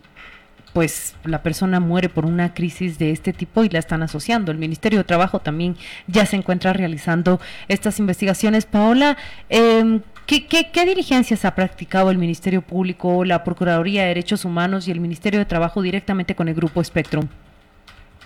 pues 0.73 1.15
la 1.23 1.43
persona 1.43 1.79
muere 1.79 2.09
por 2.09 2.25
una 2.25 2.53
crisis 2.53 2.97
de 2.97 3.11
este 3.11 3.31
tipo 3.31 3.63
y 3.63 3.69
la 3.69 3.79
están 3.79 4.03
asociando. 4.03 4.51
El 4.51 4.57
Ministerio 4.57 4.99
de 4.99 5.03
Trabajo 5.05 5.39
también 5.39 5.77
ya 6.07 6.25
se 6.25 6.35
encuentra 6.35 6.73
realizando 6.73 7.39
estas 7.67 7.99
investigaciones. 7.99 8.65
Paola, 8.65 9.17
eh, 9.49 10.01
¿qué, 10.25 10.47
qué, 10.47 10.85
diligencias 10.85 11.45
ha 11.45 11.55
practicado 11.55 12.09
el 12.09 12.17
Ministerio 12.17 12.61
Público, 12.61 13.23
la 13.23 13.43
Procuraduría 13.43 14.01
de 14.01 14.07
Derechos 14.09 14.45
Humanos 14.45 14.87
y 14.87 14.91
el 14.91 14.99
Ministerio 14.99 15.39
de 15.39 15.45
Trabajo 15.45 15.81
directamente 15.81 16.35
con 16.35 16.47
el 16.47 16.55
Grupo 16.55 16.83
Spectrum? 16.83 17.27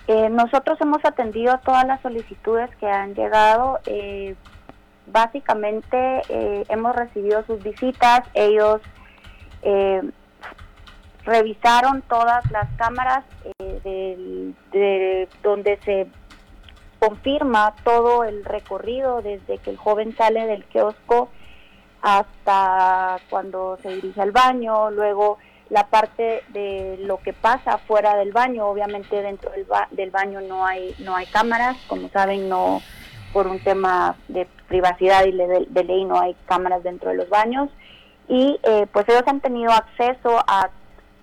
Eh, 0.06 0.30
nosotros 0.30 0.80
hemos 0.80 1.04
atendido 1.04 1.60
todas 1.64 1.86
las 1.86 2.00
solicitudes 2.00 2.70
que 2.80 2.86
han 2.86 3.14
llegado. 3.14 3.78
Eh, 3.84 4.34
básicamente 5.12 6.22
eh, 6.28 6.64
hemos 6.68 6.94
recibido 6.94 7.44
sus 7.46 7.62
visitas, 7.62 8.20
ellos 8.34 8.80
eh, 9.62 10.02
revisaron 11.28 12.02
todas 12.02 12.50
las 12.50 12.68
cámaras 12.76 13.24
eh, 13.58 14.52
de 14.72 15.28
donde 15.42 15.78
se 15.84 16.06
confirma 16.98 17.74
todo 17.84 18.24
el 18.24 18.44
recorrido 18.44 19.22
desde 19.22 19.58
que 19.58 19.70
el 19.70 19.76
joven 19.76 20.16
sale 20.16 20.46
del 20.46 20.64
kiosco 20.64 21.28
hasta 22.00 23.18
cuando 23.28 23.78
se 23.82 23.90
dirige 23.90 24.20
al 24.20 24.32
baño, 24.32 24.90
luego 24.90 25.38
la 25.68 25.88
parte 25.88 26.42
de 26.48 26.96
lo 27.00 27.18
que 27.18 27.34
pasa 27.34 27.78
fuera 27.78 28.16
del 28.16 28.32
baño, 28.32 28.66
obviamente 28.66 29.20
dentro 29.20 29.50
del, 29.50 29.66
del 29.90 30.10
baño 30.10 30.40
no 30.40 30.64
hay 30.64 30.94
no 31.00 31.14
hay 31.14 31.26
cámaras, 31.26 31.76
como 31.88 32.08
saben 32.08 32.48
no 32.48 32.80
por 33.32 33.46
un 33.46 33.60
tema 33.60 34.16
de 34.28 34.46
privacidad 34.68 35.26
y 35.26 35.32
de, 35.32 35.84
ley 35.84 36.04
no 36.04 36.18
hay 36.18 36.34
cámaras 36.46 36.82
dentro 36.82 37.10
de 37.10 37.16
los 37.16 37.28
baños. 37.28 37.68
Y 38.28 38.58
eh, 38.62 38.86
pues 38.92 39.08
ellos 39.08 39.22
han 39.26 39.40
tenido 39.40 39.70
acceso 39.72 40.38
a 40.46 40.70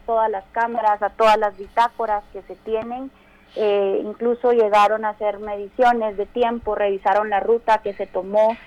todas 0.05 0.29
las 0.29 0.43
cámaras, 0.51 1.01
a 1.01 1.09
todas 1.09 1.37
las 1.37 1.57
bitácoras 1.57 2.23
que 2.33 2.41
se 2.43 2.55
tienen, 2.57 3.11
eh, 3.55 4.01
incluso 4.03 4.51
llegaron 4.51 5.05
a 5.05 5.09
hacer 5.09 5.39
mediciones 5.39 6.17
de 6.17 6.25
tiempo, 6.25 6.75
revisaron 6.75 7.29
la 7.29 7.39
ruta 7.39 7.77
que 7.79 7.93
se 7.93 8.05
tomó 8.05 8.57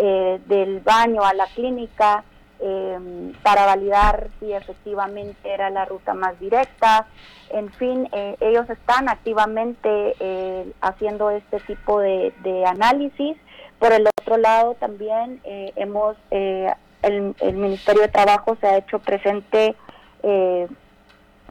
eh, 0.00 0.40
del 0.46 0.78
baño 0.78 1.24
a 1.24 1.34
la 1.34 1.46
clínica, 1.46 2.22
eh, 2.60 3.32
para 3.42 3.66
validar 3.66 4.28
si 4.38 4.52
efectivamente 4.52 5.52
era 5.52 5.70
la 5.70 5.84
ruta 5.86 6.14
más 6.14 6.38
directa. 6.38 7.06
En 7.50 7.70
fin, 7.72 8.08
eh, 8.12 8.36
ellos 8.38 8.70
están 8.70 9.08
activamente 9.08 10.72
haciendo 10.80 11.30
este 11.30 11.58
tipo 11.60 12.00
de, 12.00 12.32
análisis. 12.64 13.36
Por 13.80 13.92
el 13.92 14.06
otro 14.20 14.36
lado, 14.36 14.74
también 14.74 15.40
hemos, 15.44 16.16
el, 16.30 16.74
el, 17.02 17.54
Ministerio 17.54 18.02
de 18.02 18.08
Trabajo 18.08 18.56
se 18.60 18.68
ha 18.68 18.76
hecho 18.76 19.00
presente 19.00 19.74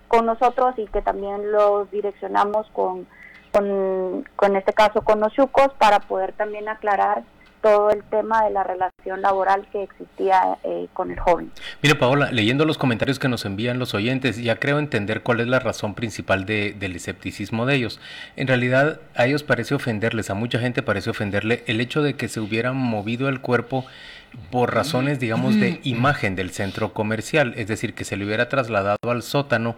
con 0.07 0.25
nosotros 0.25 0.75
y 0.77 0.85
que 0.87 1.01
también 1.01 1.51
los 1.51 1.89
direccionamos 1.91 2.67
con, 2.73 3.07
con, 3.51 4.25
con 4.35 4.55
este 4.55 4.73
caso 4.73 5.01
con 5.01 5.19
los 5.19 5.33
chucos 5.33 5.69
para 5.77 5.99
poder 5.99 6.33
también 6.33 6.69
aclarar 6.69 7.23
todo 7.61 7.89
el 7.89 8.03
tema 8.03 8.43
de 8.45 8.51
la 8.51 8.63
relación 8.63 9.21
laboral 9.21 9.67
que 9.71 9.83
existía 9.83 10.57
eh, 10.63 10.87
con 10.93 11.11
el 11.11 11.19
joven. 11.19 11.51
Mire, 11.81 11.95
Paola, 11.95 12.31
leyendo 12.31 12.65
los 12.65 12.77
comentarios 12.77 13.19
que 13.19 13.27
nos 13.27 13.45
envían 13.45 13.79
los 13.79 13.93
oyentes, 13.93 14.37
ya 14.37 14.57
creo 14.57 14.79
entender 14.79 15.21
cuál 15.21 15.39
es 15.39 15.47
la 15.47 15.59
razón 15.59 15.95
principal 15.95 16.45
de, 16.45 16.75
del 16.77 16.95
escepticismo 16.95 17.65
de 17.65 17.75
ellos. 17.75 17.99
En 18.35 18.47
realidad, 18.47 18.99
a 19.15 19.25
ellos 19.25 19.43
parece 19.43 19.75
ofenderles, 19.75 20.29
a 20.29 20.35
mucha 20.35 20.59
gente 20.59 20.83
parece 20.83 21.09
ofenderle 21.09 21.63
el 21.67 21.81
hecho 21.81 22.01
de 22.01 22.15
que 22.15 22.27
se 22.27 22.39
hubieran 22.39 22.75
movido 22.75 23.27
el 23.27 23.41
cuerpo 23.41 23.85
por 24.51 24.73
razones, 24.73 25.19
digamos, 25.19 25.59
de 25.59 25.79
imagen 25.83 26.35
del 26.35 26.51
centro 26.51 26.93
comercial, 26.93 27.53
es 27.57 27.67
decir, 27.67 27.93
que 27.93 28.05
se 28.05 28.15
le 28.15 28.25
hubiera 28.25 28.49
trasladado 28.49 28.97
al 29.09 29.21
sótano 29.23 29.75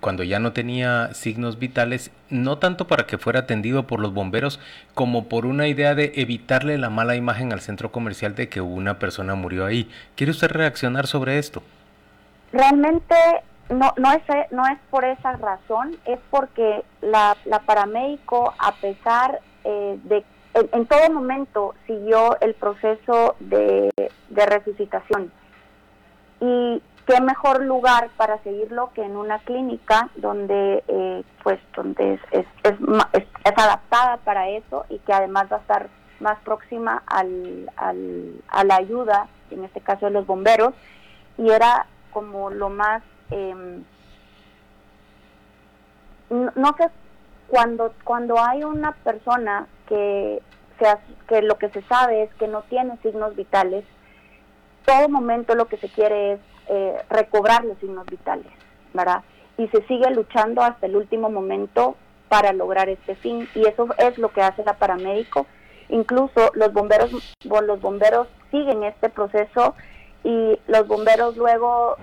cuando 0.00 0.22
ya 0.22 0.38
no 0.38 0.52
tenía 0.52 1.12
signos 1.14 1.58
vitales, 1.58 2.12
no 2.30 2.58
tanto 2.58 2.86
para 2.86 3.06
que 3.06 3.18
fuera 3.18 3.40
atendido 3.40 3.86
por 3.86 4.00
los 4.00 4.14
bomberos, 4.14 4.60
como 4.94 5.28
por 5.28 5.46
una 5.46 5.66
idea 5.66 5.94
de 5.94 6.12
evitarle 6.16 6.78
la 6.78 6.90
mala 6.90 7.16
imagen 7.16 7.52
al 7.52 7.60
centro 7.60 7.90
comercial 7.90 8.34
de 8.34 8.48
que 8.48 8.60
una 8.60 8.98
persona 8.98 9.34
murió 9.34 9.66
ahí. 9.66 9.90
¿Quiere 10.16 10.30
usted 10.30 10.50
reaccionar 10.50 11.06
sobre 11.06 11.38
esto? 11.38 11.62
Realmente 12.52 13.14
no, 13.70 13.92
no, 13.96 14.12
es, 14.12 14.22
no 14.50 14.66
es 14.66 14.78
por 14.90 15.04
esa 15.04 15.32
razón, 15.32 15.96
es 16.04 16.18
porque 16.30 16.84
la, 17.00 17.36
la 17.44 17.60
paramédico, 17.60 18.54
a 18.58 18.72
pesar 18.72 19.40
eh, 19.64 19.98
de 20.04 20.24
en, 20.54 20.86
todo 20.86 21.10
momento 21.10 21.74
siguió 21.86 22.38
el 22.40 22.54
proceso 22.54 23.36
de, 23.40 23.90
resucitación. 24.30 25.32
Y 26.40 26.82
qué 27.06 27.20
mejor 27.20 27.62
lugar 27.62 28.10
para 28.16 28.42
seguirlo 28.42 28.90
que 28.94 29.02
en 29.02 29.16
una 29.16 29.38
clínica 29.40 30.10
donde 30.16 30.82
eh, 30.86 31.22
pues 31.42 31.58
donde 31.74 32.14
es, 32.30 32.46
es, 32.62 32.74
adaptada 33.56 34.18
para 34.18 34.48
eso 34.48 34.84
y 34.88 34.98
que 35.00 35.12
además 35.12 35.46
va 35.50 35.56
a 35.56 35.60
estar 35.60 35.88
más 36.20 36.38
próxima 36.40 37.02
al, 37.06 37.70
a 37.76 38.64
la 38.64 38.76
ayuda, 38.76 39.28
en 39.50 39.64
este 39.64 39.80
caso 39.80 40.06
de 40.06 40.12
los 40.12 40.26
bomberos, 40.26 40.74
y 41.38 41.50
era 41.50 41.86
como 42.12 42.50
lo 42.50 42.68
más, 42.68 43.02
em, 43.30 43.82
no, 46.30 46.52
no 46.54 46.76
sé, 46.76 46.88
cuando, 47.52 47.92
cuando 48.04 48.40
hay 48.40 48.64
una 48.64 48.92
persona 48.92 49.66
que, 49.86 50.40
que 51.28 51.42
lo 51.42 51.58
que 51.58 51.68
se 51.68 51.82
sabe 51.82 52.22
es 52.22 52.34
que 52.36 52.48
no 52.48 52.62
tiene 52.62 52.96
signos 53.02 53.36
vitales, 53.36 53.84
todo 54.86 55.10
momento 55.10 55.54
lo 55.54 55.66
que 55.66 55.76
se 55.76 55.90
quiere 55.90 56.32
es 56.32 56.40
eh, 56.68 56.96
recobrar 57.10 57.66
los 57.66 57.76
signos 57.76 58.06
vitales, 58.06 58.50
¿verdad? 58.94 59.22
Y 59.58 59.68
se 59.68 59.82
sigue 59.82 60.10
luchando 60.12 60.62
hasta 60.62 60.86
el 60.86 60.96
último 60.96 61.28
momento 61.28 61.94
para 62.30 62.54
lograr 62.54 62.88
este 62.88 63.16
fin 63.16 63.46
y 63.54 63.68
eso 63.68 63.86
es 63.98 64.16
lo 64.16 64.32
que 64.32 64.40
hace 64.40 64.64
la 64.64 64.78
paramédico. 64.78 65.44
Incluso 65.90 66.52
los 66.54 66.72
bomberos, 66.72 67.34
los 67.44 67.80
bomberos 67.82 68.28
siguen 68.50 68.82
este 68.82 69.10
proceso 69.10 69.74
y 70.24 70.58
los 70.68 70.86
bomberos 70.88 71.36
luego 71.36 71.98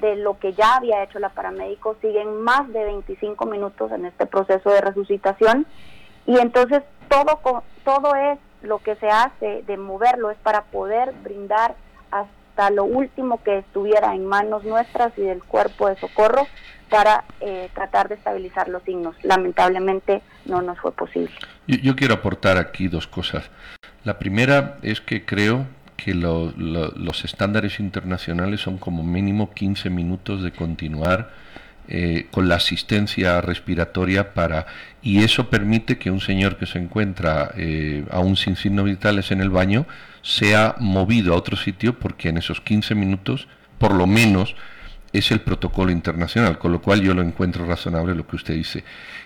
de 0.00 0.16
lo 0.16 0.38
que 0.38 0.52
ya 0.52 0.76
había 0.76 1.02
hecho 1.02 1.18
la 1.18 1.30
paramédico 1.30 1.96
siguen 2.00 2.42
más 2.42 2.72
de 2.72 2.84
25 2.84 3.46
minutos 3.46 3.92
en 3.92 4.06
este 4.06 4.26
proceso 4.26 4.70
de 4.70 4.80
resucitación 4.80 5.66
y 6.26 6.38
entonces 6.38 6.82
todo, 7.08 7.62
todo 7.84 8.14
es 8.14 8.38
lo 8.62 8.78
que 8.78 8.96
se 8.96 9.08
hace 9.08 9.62
de 9.66 9.76
moverlo 9.76 10.30
es 10.30 10.38
para 10.38 10.62
poder 10.62 11.12
brindar 11.22 11.74
hasta 12.10 12.70
lo 12.70 12.84
último 12.84 13.42
que 13.42 13.58
estuviera 13.58 14.14
en 14.14 14.26
manos 14.26 14.64
nuestras 14.64 15.16
y 15.18 15.22
del 15.22 15.42
cuerpo 15.42 15.88
de 15.88 15.96
socorro 15.96 16.46
para 16.88 17.24
eh, 17.40 17.68
tratar 17.74 18.08
de 18.08 18.14
estabilizar 18.14 18.68
los 18.68 18.82
signos. 18.84 19.16
Lamentablemente 19.22 20.22
no 20.44 20.62
nos 20.62 20.78
fue 20.78 20.92
posible. 20.92 21.32
Yo, 21.66 21.96
quiero 21.96 22.14
aportar 22.14 22.56
aquí 22.58 22.88
dos 22.88 23.06
cosas. 23.06 23.50
La 24.04 24.18
primera 24.18 24.78
es 24.82 25.00
que 25.00 25.24
creo 25.24 25.66
que 26.04 26.12
los 26.14 27.24
estándares 27.24 27.80
internacionales 27.80 28.60
son 28.60 28.76
como 28.76 29.02
mínimo 29.02 29.54
15 29.54 29.88
minutos 29.88 30.42
de 30.42 30.52
continuar 30.52 31.30
eh, 31.88 32.26
con 32.30 32.46
la 32.46 32.56
asistencia 32.56 33.40
respiratoria 33.40 34.34
para 34.34 34.66
y 35.02 35.22
eso 35.22 35.48
permite 35.48 35.96
que 35.96 36.10
un 36.10 36.20
señor 36.20 36.58
que 36.58 36.66
se 36.66 36.78
encuentra 36.78 37.52
eh, 37.56 38.04
aún 38.10 38.36
sin 38.36 38.56
signos 38.56 38.84
vitales 38.84 39.30
en 39.30 39.40
el 39.40 39.48
baño 39.48 39.86
sea 40.20 40.74
movido 40.78 41.32
a 41.32 41.38
otro 41.38 41.56
sitio 41.56 41.98
porque 41.98 42.28
en 42.28 42.36
esos 42.36 42.60
15 42.60 42.94
minutos 42.94 43.48
por 43.78 43.94
lo 43.94 44.06
menos 44.06 44.56
es 45.14 45.30
el 45.30 45.40
protocolo 45.40 45.90
internacional, 45.90 46.58
con 46.58 46.72
lo 46.72 46.82
cual 46.82 47.00
yo 47.00 47.14
lo 47.14 47.22
encuentro 47.22 47.64
razonable 47.64 48.14
lo 48.16 48.26
que 48.26 48.36
usted 48.36 48.54
dice. 48.54 48.82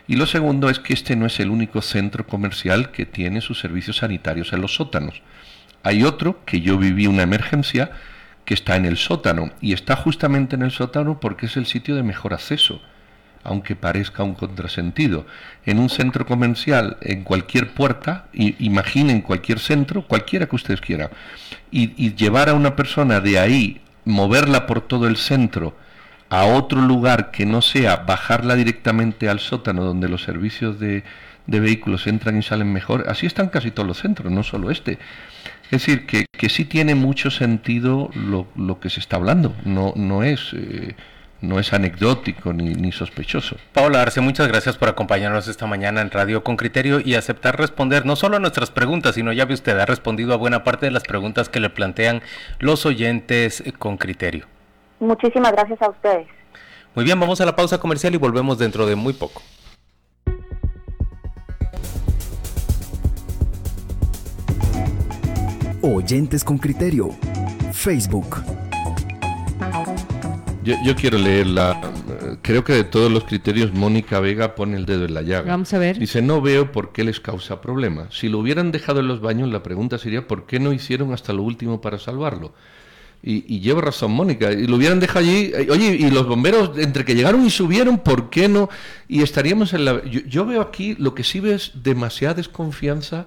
Y 0.06 0.16
lo 0.16 0.26
segundo 0.26 0.68
es 0.68 0.78
que 0.78 0.92
este 0.92 1.16
no 1.16 1.26
es 1.26 1.40
el 1.40 1.48
único 1.48 1.80
centro 1.80 2.26
comercial 2.26 2.90
que 2.90 3.06
tiene 3.06 3.40
sus 3.40 3.58
servicios 3.58 3.96
sanitarios 3.96 4.52
en 4.52 4.60
los 4.60 4.74
sótanos. 4.74 5.22
Hay 5.82 6.04
otro 6.04 6.44
que 6.44 6.60
yo 6.60 6.78
viví 6.78 7.06
una 7.06 7.22
emergencia 7.22 7.90
que 8.44 8.54
está 8.54 8.76
en 8.76 8.86
el 8.86 8.96
sótano 8.96 9.50
y 9.60 9.74
está 9.74 9.94
justamente 9.94 10.56
en 10.56 10.62
el 10.62 10.70
sótano 10.70 11.20
porque 11.20 11.46
es 11.46 11.56
el 11.56 11.66
sitio 11.66 11.94
de 11.96 12.02
mejor 12.02 12.32
acceso. 12.32 12.80
aunque 13.44 13.76
parezca 13.76 14.24
un 14.24 14.34
contrasentido. 14.34 15.24
En 15.64 15.78
un 15.78 15.88
centro 15.88 16.26
comercial, 16.26 16.98
en 17.00 17.24
cualquier 17.24 17.72
puerta, 17.72 18.26
imaginen 18.32 19.22
cualquier 19.22 19.58
centro, 19.58 20.02
cualquiera 20.06 20.46
que 20.46 20.56
ustedes 20.56 20.80
quieran, 20.80 21.10
y, 21.70 22.14
llevar 22.14 22.48
a 22.48 22.54
una 22.54 22.74
persona 22.76 23.20
de 23.20 23.38
ahí, 23.38 23.80
moverla 24.04 24.66
por 24.66 24.80
todo 24.82 25.06
el 25.06 25.16
centro, 25.16 25.76
a 26.30 26.44
otro 26.46 26.80
lugar 26.80 27.30
que 27.30 27.46
no 27.46 27.62
sea 27.62 27.96
bajarla 27.96 28.54
directamente 28.54 29.28
al 29.28 29.40
sótano 29.40 29.84
donde 29.84 30.08
los 30.08 30.22
servicios 30.22 30.78
de, 30.78 31.04
vehículos 31.46 32.06
entran 32.06 32.36
y 32.38 32.42
salen 32.42 32.72
mejor, 32.72 33.04
así 33.08 33.26
están 33.26 33.48
casi 33.48 33.70
todos 33.70 33.86
los 33.86 33.98
centros, 33.98 34.30
no 34.30 34.42
solo 34.42 34.70
este. 34.70 34.98
Es 35.70 35.82
decir, 35.82 36.06
que, 36.06 36.26
que 36.32 36.48
sí 36.48 36.64
tiene 36.64 36.94
mucho 36.94 37.30
sentido 37.30 38.10
lo, 38.14 38.46
lo, 38.56 38.80
que 38.80 38.90
se 38.90 39.00
está 39.00 39.16
hablando, 39.16 39.54
no, 39.64 39.92
no 39.96 40.22
es... 40.22 40.52
Eh, 40.54 40.94
no 41.40 41.60
es 41.60 41.72
anecdótico 41.72 42.52
ni, 42.52 42.74
ni, 42.74 42.90
sospechoso. 42.90 43.56
Paola 43.72 44.02
Arce, 44.02 44.20
muchas 44.20 44.48
gracias 44.48 44.76
por 44.76 44.88
acompañarnos 44.88 45.46
esta 45.46 45.66
mañana 45.66 46.00
en 46.00 46.10
Radio 46.10 46.42
con 46.42 46.56
Criterio 46.56 47.00
y 47.00 47.14
aceptar 47.14 47.56
responder 47.56 48.04
no 48.04 48.16
solo 48.16 48.36
a 48.36 48.40
nuestras 48.40 48.72
preguntas, 48.72 49.14
sino 49.14 49.32
ya 49.32 49.44
ve 49.44 49.54
usted, 49.54 49.78
ha 49.78 49.86
respondido 49.86 50.34
a 50.34 50.36
buena 50.36 50.64
parte 50.64 50.86
de 50.86 50.92
las 50.92 51.04
preguntas 51.04 51.48
que 51.48 51.60
le 51.60 51.70
plantean 51.70 52.22
los 52.58 52.86
oyentes 52.86 53.62
con 53.78 53.98
criterio. 53.98 54.46
Muchísimas 55.00 55.52
gracias 55.52 55.80
a 55.80 55.90
ustedes. 55.90 56.26
Muy 56.94 57.04
bien, 57.04 57.20
vamos 57.20 57.40
a 57.40 57.46
la 57.46 57.54
pausa 57.54 57.78
comercial 57.78 58.14
y 58.14 58.18
volvemos 58.18 58.58
dentro 58.58 58.86
de 58.86 58.96
muy 58.96 59.12
poco. 59.12 59.42
Oyentes 65.90 66.44
con 66.44 66.58
criterio. 66.58 67.08
Facebook. 67.72 68.44
Yo, 70.62 70.94
quiero 70.94 71.16
leerla. 71.16 71.80
Creo 72.42 72.62
que 72.62 72.74
de 72.74 72.84
todos 72.84 73.10
los 73.10 73.24
criterios, 73.24 73.72
Mónica 73.72 74.20
Vega 74.20 74.54
pone 74.54 74.76
el 74.76 74.84
dedo 74.84 75.06
en 75.06 75.14
la 75.14 75.22
llaga. 75.22 75.50
Vamos 75.50 75.72
a 75.72 75.78
ver. 75.78 75.98
Dice: 75.98 76.20
No 76.20 76.42
veo 76.42 76.72
por 76.72 76.92
qué 76.92 77.04
les 77.04 77.20
causa 77.20 77.62
problema. 77.62 78.08
Si 78.10 78.28
lo 78.28 78.38
hubieran 78.38 78.70
dejado 78.70 79.00
en 79.00 79.08
los 79.08 79.22
baños, 79.22 79.48
la 79.48 79.62
pregunta 79.62 79.96
sería: 79.96 80.28
¿por 80.28 80.44
qué 80.44 80.60
no 80.60 80.74
hicieron 80.74 81.14
hasta 81.14 81.32
lo 81.32 81.42
último 81.42 81.80
para 81.80 81.98
salvarlo? 81.98 82.52
Y, 83.22 83.60
lleva 83.60 83.80
razón 83.80 84.12
Mónica, 84.12 84.52
y 84.52 84.66
lo 84.66 84.76
hubieran 84.76 85.00
dejado 85.00 85.20
allí, 85.20 85.50
eh, 85.52 85.68
oye, 85.70 85.96
y 85.98 86.08
los 86.10 86.28
bomberos, 86.28 86.78
entre 86.78 87.04
que 87.04 87.16
llegaron 87.16 87.44
y 87.44 87.50
subieron, 87.50 87.98
¿por 87.98 88.30
qué 88.30 88.48
no? 88.48 88.68
Y 89.08 89.22
estaríamos 89.22 89.72
en 89.72 89.86
la... 89.86 90.04
Yo, 90.04 90.46
veo 90.46 90.60
aquí, 90.60 90.94
lo 91.00 91.16
que 91.16 91.24
sí 91.24 91.40
ves, 91.40 91.72
demasiada 91.82 92.34
desconfianza 92.34 93.26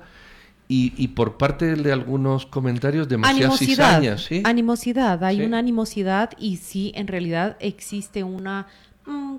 y, 0.73 1.07
por 1.09 1.37
parte 1.37 1.75
de 1.75 1.91
algunos 1.91 2.45
comentarios 2.45 3.09
demasiada 3.09 3.57
cizaña, 3.57 4.17
¿sí? 4.17 4.41
Animosidad, 4.45 5.21
hay 5.21 5.41
una 5.41 5.57
animosidad 5.57 6.31
y 6.39 6.57
sí, 6.57 6.93
en 6.95 7.07
realidad 7.07 7.57
existe 7.59 8.23
una... 8.23 8.67
Mm, 9.05 9.35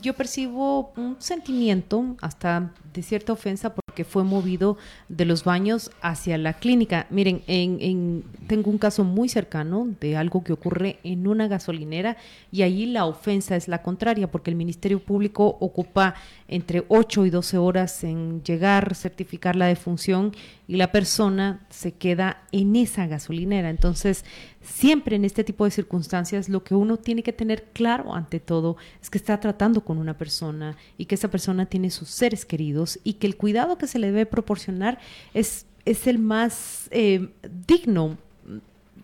yo 0.00 0.14
percibo 0.14 0.92
un 0.96 1.16
sentimiento 1.18 2.16
hasta 2.20 2.72
de 2.94 3.02
cierta 3.02 3.32
ofensa 3.32 3.74
porque 3.74 4.04
fue 4.04 4.24
movido 4.24 4.78
de 5.08 5.24
los 5.24 5.44
baños 5.44 5.90
hacia 6.00 6.38
la 6.38 6.54
clínica. 6.54 7.06
Miren, 7.10 7.42
en, 7.46 8.24
tengo 8.46 8.70
un 8.70 8.78
caso 8.78 9.04
muy 9.04 9.28
cercano 9.28 9.88
de 10.00 10.16
algo 10.16 10.42
que 10.42 10.52
ocurre 10.52 10.98
en 11.02 11.26
una 11.26 11.46
gasolinera 11.46 12.16
y 12.50 12.62
ahí 12.62 12.86
la 12.86 13.04
ofensa 13.04 13.56
es 13.56 13.68
la 13.68 13.82
contraria 13.82 14.30
porque 14.30 14.50
el 14.50 14.56
Ministerio 14.56 14.98
Público 14.98 15.58
ocupa 15.60 16.14
entre 16.48 16.84
8 16.88 17.26
y 17.26 17.30
12 17.30 17.58
horas 17.58 18.04
en 18.04 18.42
llegar, 18.42 18.94
certificar 18.94 19.56
la 19.56 19.66
defunción 19.66 20.32
y 20.68 20.76
la 20.76 20.92
persona 20.92 21.66
se 21.70 21.92
queda 21.92 22.42
en 22.52 22.76
esa 22.76 23.06
gasolinera. 23.06 23.70
Entonces, 23.70 24.24
siempre 24.62 25.16
en 25.16 25.24
este 25.24 25.44
tipo 25.44 25.64
de 25.64 25.70
circunstancias 25.70 26.48
lo 26.48 26.64
que 26.64 26.74
uno 26.74 26.96
tiene 26.96 27.22
que 27.22 27.32
tener 27.32 27.64
claro 27.72 28.14
ante 28.14 28.40
todo 28.40 28.76
es 29.00 29.10
que 29.10 29.18
está 29.18 29.38
tratando 29.38 29.84
con 29.84 29.98
una 29.98 30.18
persona 30.18 30.76
y 30.98 31.06
que 31.06 31.14
esa 31.14 31.30
persona 31.30 31.66
tiene 31.66 31.90
sus 31.90 32.08
seres 32.08 32.44
queridos 32.44 32.98
y 33.04 33.14
que 33.14 33.26
el 33.26 33.36
cuidado 33.36 33.78
que 33.78 33.86
se 33.86 33.98
le 33.98 34.08
debe 34.08 34.26
proporcionar 34.26 34.98
es, 35.34 35.66
es 35.84 36.06
el 36.06 36.18
más 36.18 36.88
eh, 36.90 37.30
digno 37.66 38.18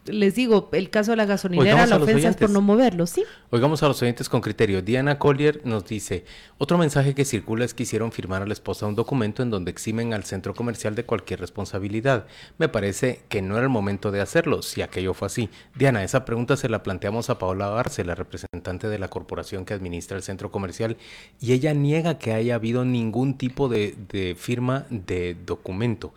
les 0.06 0.34
digo, 0.34 0.68
el 0.72 0.90
caso 0.90 1.12
de 1.12 1.16
la 1.16 1.26
gasolinera, 1.26 1.86
la 1.86 1.96
ofensa 1.96 2.30
es 2.30 2.36
por 2.36 2.50
no 2.50 2.60
moverlo, 2.60 3.06
¿sí? 3.06 3.24
Oigamos 3.50 3.82
a 3.82 3.88
los 3.88 4.02
oyentes 4.02 4.28
con 4.28 4.40
criterio. 4.40 4.82
Diana 4.82 5.18
Collier 5.18 5.60
nos 5.64 5.86
dice, 5.86 6.24
otro 6.58 6.76
mensaje 6.78 7.14
que 7.14 7.24
circula 7.24 7.64
es 7.64 7.72
que 7.72 7.84
hicieron 7.84 8.10
firmar 8.10 8.42
a 8.42 8.46
la 8.46 8.52
esposa 8.52 8.86
un 8.86 8.94
documento 8.94 9.42
en 9.42 9.50
donde 9.50 9.70
eximen 9.70 10.12
al 10.12 10.24
centro 10.24 10.54
comercial 10.54 10.94
de 10.94 11.04
cualquier 11.04 11.40
responsabilidad. 11.40 12.26
Me 12.58 12.68
parece 12.68 13.22
que 13.28 13.42
no 13.42 13.54
era 13.54 13.62
el 13.62 13.68
momento 13.68 14.10
de 14.10 14.20
hacerlo, 14.20 14.62
si 14.62 14.82
aquello 14.82 15.14
fue 15.14 15.26
así. 15.26 15.50
Diana, 15.76 16.02
esa 16.02 16.24
pregunta 16.24 16.56
se 16.56 16.68
la 16.68 16.82
planteamos 16.82 17.30
a 17.30 17.38
Paola 17.38 17.78
Arce, 17.78 18.04
la 18.04 18.14
representante 18.14 18.88
de 18.88 18.98
la 18.98 19.08
corporación 19.08 19.64
que 19.64 19.74
administra 19.74 20.16
el 20.16 20.22
centro 20.22 20.50
comercial, 20.50 20.96
y 21.40 21.52
ella 21.52 21.74
niega 21.74 22.18
que 22.18 22.32
haya 22.32 22.56
habido 22.56 22.84
ningún 22.84 23.38
tipo 23.38 23.68
de, 23.68 23.94
de 24.08 24.34
firma 24.36 24.86
de 24.90 25.36
documento. 25.46 26.12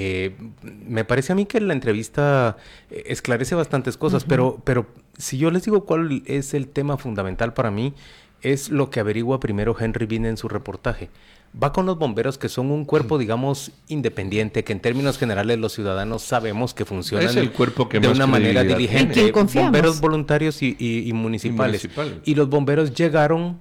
Eh, 0.00 0.36
me 0.62 1.04
parece 1.04 1.32
a 1.32 1.34
mí 1.34 1.44
que 1.44 1.60
la 1.60 1.72
entrevista 1.72 2.56
eh, 2.88 3.02
esclarece 3.06 3.56
bastantes 3.56 3.96
cosas, 3.96 4.22
pero, 4.22 4.60
pero 4.62 4.86
si 5.16 5.38
yo 5.38 5.50
les 5.50 5.64
digo 5.64 5.86
cuál 5.86 6.22
es 6.26 6.54
el 6.54 6.68
tema 6.68 6.96
fundamental 6.98 7.52
para 7.52 7.72
mí, 7.72 7.94
es 8.40 8.68
lo 8.70 8.90
que 8.90 9.00
averigua 9.00 9.40
primero 9.40 9.74
Henry 9.76 10.06
Bean 10.06 10.24
en 10.24 10.36
su 10.36 10.48
reportaje. 10.48 11.10
Va 11.60 11.72
con 11.72 11.84
los 11.84 11.98
bomberos 11.98 12.38
que 12.38 12.48
son 12.48 12.70
un 12.70 12.84
cuerpo, 12.84 13.18
digamos, 13.18 13.72
independiente, 13.88 14.62
que 14.62 14.72
en 14.72 14.78
términos 14.78 15.18
generales 15.18 15.58
los 15.58 15.72
ciudadanos 15.72 16.22
sabemos 16.22 16.74
que 16.74 16.84
funcionan 16.84 17.36
el 17.36 17.50
cuerpo 17.50 17.88
que 17.88 17.98
de 17.98 18.06
una 18.06 18.28
manera 18.28 18.62
diligente. 18.62 19.32
Bomberos 19.32 20.00
voluntarios 20.00 20.62
y, 20.62 21.10
municipales. 21.12 21.88
y 22.24 22.36
los 22.36 22.48
bomberos 22.48 22.94
llegaron 22.94 23.60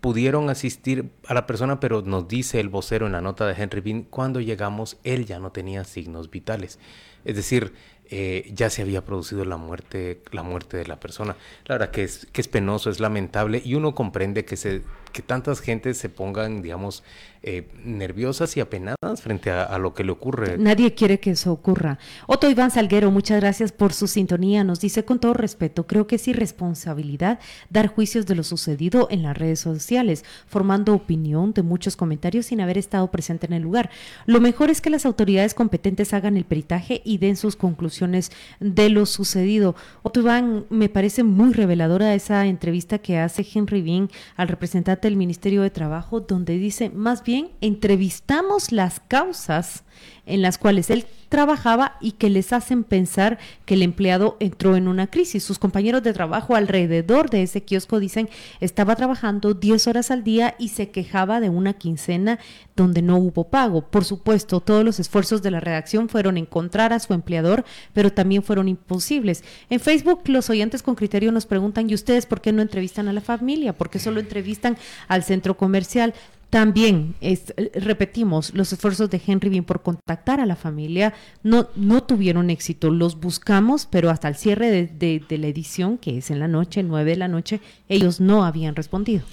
pudieron 0.00 0.50
asistir 0.50 1.10
a 1.26 1.34
la 1.34 1.46
persona, 1.46 1.80
pero 1.80 2.02
nos 2.02 2.28
dice 2.28 2.60
el 2.60 2.68
vocero 2.68 3.06
en 3.06 3.12
la 3.12 3.20
nota 3.20 3.46
de 3.46 3.60
Henry 3.60 3.80
Bean, 3.80 4.02
cuando 4.02 4.40
llegamos 4.40 4.98
él 5.04 5.26
ya 5.26 5.38
no 5.38 5.52
tenía 5.52 5.84
signos 5.84 6.30
vitales. 6.30 6.78
Es 7.24 7.36
decir, 7.36 7.72
eh, 8.10 8.50
ya 8.54 8.70
se 8.70 8.80
había 8.80 9.04
producido 9.04 9.44
la 9.44 9.58
muerte, 9.58 10.22
la 10.30 10.42
muerte 10.42 10.78
de 10.78 10.86
la 10.86 10.98
persona. 10.98 11.36
La 11.66 11.74
verdad 11.74 11.90
que 11.90 12.04
es, 12.04 12.26
que 12.32 12.40
es 12.40 12.48
penoso, 12.48 12.90
es 12.90 13.00
lamentable 13.00 13.60
y 13.62 13.74
uno 13.74 13.94
comprende 13.94 14.44
que, 14.44 14.56
se, 14.56 14.82
que 15.12 15.20
tantas 15.20 15.60
gentes 15.60 15.98
se 15.98 16.08
pongan, 16.08 16.62
digamos, 16.62 17.02
eh, 17.40 17.68
nerviosas 17.84 18.56
y 18.56 18.60
apenadas 18.60 19.22
frente 19.22 19.52
a, 19.52 19.78
lo 19.78 19.94
que 19.94 20.02
le 20.02 20.10
ocurre. 20.10 20.58
Nadie 20.58 20.94
quiere 20.94 21.20
que 21.20 21.30
eso 21.30 21.52
ocurra. 21.52 21.98
Otto 22.26 22.50
Iván 22.50 22.72
Salguero, 22.72 23.12
muchas 23.12 23.40
gracias 23.40 23.70
por 23.70 23.92
su 23.92 24.08
sintonía. 24.08 24.64
Nos 24.64 24.80
dice 24.80 25.04
con 25.04 25.20
todo 25.20 25.34
respeto, 25.34 25.86
creo 25.86 26.08
que 26.08 26.16
es 26.16 26.26
irresponsabilidad 26.26 27.38
dar 27.70 27.86
juicios 27.86 28.26
de 28.26 28.34
lo 28.34 28.42
sucedido 28.42 29.06
en 29.10 29.22
las 29.22 29.38
redes 29.38 29.60
sociales, 29.60 30.24
formando 30.48 30.94
opinión 30.94 31.52
de 31.52 31.62
muchos 31.62 31.94
comentarios 31.94 32.46
sin 32.46 32.60
haber 32.60 32.76
estado 32.76 33.08
presente 33.12 33.46
en 33.46 33.52
el 33.52 33.62
lugar. 33.62 33.90
Lo 34.26 34.40
mejor 34.40 34.68
es 34.68 34.80
que 34.80 34.90
las 34.90 35.06
autoridades 35.06 35.54
competentes 35.54 36.12
hagan 36.14 36.36
el 36.36 36.44
peritaje 36.44 37.02
y 37.04 37.18
den 37.18 37.36
sus 37.36 37.54
conclusiones 37.54 38.32
de 38.58 38.88
lo 38.88 39.06
sucedido. 39.06 39.76
Otto 40.02 40.20
Iván, 40.20 40.66
me 40.70 40.88
parece 40.88 41.22
muy 41.22 41.52
reveladora 41.52 42.14
esa 42.14 42.46
entrevista 42.46 42.98
que 42.98 43.18
hace 43.18 43.46
Henry 43.54 43.80
Bean 43.80 44.10
al 44.36 44.48
representante 44.48 45.06
del 45.06 45.16
Ministerio 45.16 45.62
de 45.62 45.70
Trabajo, 45.70 46.18
donde 46.20 46.58
dice 46.58 46.90
más 46.90 47.22
bien 47.22 47.27
entrevistamos 47.60 48.72
las 48.72 49.00
causas 49.00 49.84
en 50.24 50.42
las 50.42 50.58
cuales 50.58 50.90
él 50.90 51.04
trabajaba 51.28 51.96
y 52.00 52.12
que 52.12 52.30
les 52.30 52.52
hacen 52.52 52.84
pensar 52.84 53.38
que 53.66 53.74
el 53.74 53.82
empleado 53.82 54.36
entró 54.40 54.76
en 54.76 54.88
una 54.88 55.08
crisis. 55.08 55.42
Sus 55.42 55.58
compañeros 55.58 56.02
de 56.02 56.12
trabajo 56.12 56.54
alrededor 56.54 57.28
de 57.28 57.42
ese 57.42 57.62
kiosco 57.62 58.00
dicen 58.00 58.28
estaba 58.60 58.96
trabajando 58.96 59.54
10 59.54 59.88
horas 59.88 60.10
al 60.10 60.24
día 60.24 60.54
y 60.58 60.68
se 60.68 60.90
quejaba 60.90 61.40
de 61.40 61.50
una 61.50 61.74
quincena 61.74 62.38
donde 62.76 63.02
no 63.02 63.18
hubo 63.18 63.44
pago. 63.44 63.82
Por 63.82 64.04
supuesto, 64.04 64.60
todos 64.60 64.84
los 64.84 65.00
esfuerzos 65.00 65.42
de 65.42 65.50
la 65.50 65.60
redacción 65.60 66.08
fueron 66.08 66.38
encontrar 66.38 66.92
a 66.92 67.00
su 67.00 67.12
empleador, 67.12 67.64
pero 67.92 68.12
también 68.12 68.42
fueron 68.42 68.68
imposibles. 68.68 69.44
En 69.68 69.80
Facebook 69.80 70.22
los 70.28 70.48
oyentes 70.48 70.82
con 70.82 70.94
criterio 70.94 71.32
nos 71.32 71.46
preguntan, 71.46 71.90
¿y 71.90 71.94
ustedes 71.94 72.26
por 72.26 72.40
qué 72.40 72.52
no 72.52 72.62
entrevistan 72.62 73.08
a 73.08 73.12
la 73.12 73.20
familia? 73.20 73.74
¿Por 73.74 73.90
qué 73.90 73.98
solo 73.98 74.20
entrevistan 74.20 74.78
al 75.08 75.24
centro 75.24 75.56
comercial? 75.56 76.14
También, 76.50 77.14
es, 77.20 77.52
repetimos, 77.74 78.54
los 78.54 78.72
esfuerzos 78.72 79.10
de 79.10 79.20
Henry 79.26 79.50
Bean 79.50 79.64
por 79.64 79.82
contactar 79.82 80.40
a 80.40 80.46
la 80.46 80.56
familia 80.56 81.12
no, 81.42 81.68
no 81.76 82.02
tuvieron 82.04 82.48
éxito. 82.48 82.90
Los 82.90 83.20
buscamos, 83.20 83.84
pero 83.84 84.08
hasta 84.08 84.28
el 84.28 84.34
cierre 84.34 84.70
de, 84.70 85.24
la 85.28 85.46
edición, 85.46 85.98
que 85.98 86.16
es 86.16 86.30
en 86.30 86.38
la 86.38 86.48
noche, 86.48 86.80
el 86.80 86.88
9 86.88 87.10
de 87.10 87.16
la 87.16 87.28
noche, 87.28 87.60
ellos 87.90 88.18
no 88.20 88.46
habían 88.46 88.76
respondido. 88.76 89.24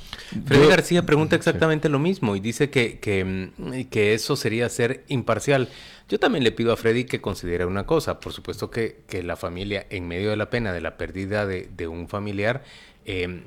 Freddy 0.45 0.67
García 0.67 1.06
pregunta 1.06 1.38
exactamente 1.38 1.88
lo 1.88 1.99
mismo 1.99 2.36
y 2.36 2.41
dice 2.41 2.69
que, 2.69 2.99
que, 2.99 3.51
que, 3.89 4.13
eso 4.13 4.36
sería 4.36 4.67
ser 4.67 5.06
imparcial. 5.08 5.69
Yo 6.10 6.19
también 6.19 6.43
le 6.43 6.51
pido 6.51 6.73
a 6.73 6.78
Freddy 6.78 7.06
que 7.06 7.21
considere 7.21 7.65
una 7.65 7.86
cosa. 7.86 8.19
Por 8.19 8.34
supuesto 8.34 8.69
que, 8.69 9.04
que 9.08 9.23
la 9.23 9.38
familia, 9.38 9.88
en 9.89 10.06
medio 10.10 10.32
de 10.32 10.36
la 10.36 10.49
pena 10.49 10.73
de 10.73 10.82
la 10.82 10.97
pérdida 10.97 11.45
de, 11.45 11.69
de 11.78 11.88
un 11.88 12.10
familiar, 12.10 12.65
eh, 13.06 13.43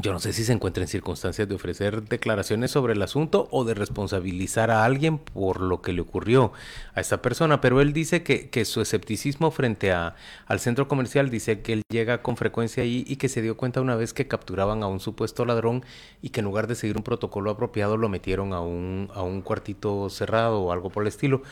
yo 0.00 0.12
no 0.12 0.20
sé 0.20 0.32
si 0.32 0.44
se 0.44 0.52
encuentra 0.52 0.82
en 0.82 0.88
circunstancias 0.88 1.48
de 1.48 1.54
ofrecer 1.54 2.02
declaraciones 2.04 2.70
sobre 2.70 2.94
el 2.94 3.02
asunto 3.02 3.48
o 3.50 3.64
de 3.64 3.74
responsabilizar 3.74 4.70
a 4.70 4.84
alguien 4.84 5.18
por 5.18 5.60
lo 5.60 5.82
que 5.82 5.92
le 5.92 6.00
ocurrió 6.00 6.52
a 6.94 7.00
esta 7.00 7.20
persona, 7.22 7.60
pero 7.60 7.80
él 7.80 7.92
dice 7.92 8.22
que, 8.22 8.48
que 8.48 8.64
su 8.64 8.80
escepticismo 8.80 9.50
frente 9.50 9.92
a, 9.92 10.16
al 10.46 10.60
centro 10.60 10.88
comercial 10.88 11.30
dice 11.30 11.60
que 11.60 11.74
él 11.74 11.82
llega 11.90 12.22
con 12.22 12.36
frecuencia 12.36 12.82
ahí 12.82 13.04
y 13.06 13.16
que 13.16 13.28
se 13.28 13.42
dio 13.42 13.56
cuenta 13.56 13.80
una 13.80 13.96
vez 13.96 14.12
que 14.12 14.28
capturaban 14.28 14.82
a 14.82 14.86
un 14.86 15.00
supuesto 15.00 15.44
ladrón 15.44 15.84
y 16.22 16.30
que 16.30 16.40
en 16.40 16.46
lugar 16.46 16.66
de 16.66 16.74
seguir 16.74 16.96
un 16.96 17.02
protocolo 17.02 17.50
apropiado 17.50 17.96
lo 17.96 18.08
metieron 18.08 18.52
a 18.52 18.60
un, 18.60 19.10
a 19.14 19.22
un 19.22 19.42
cuartito 19.42 20.08
cerrado 20.08 20.60
o 20.62 20.72
algo 20.72 20.90
por 20.90 21.02
el 21.02 21.08
estilo. 21.08 21.42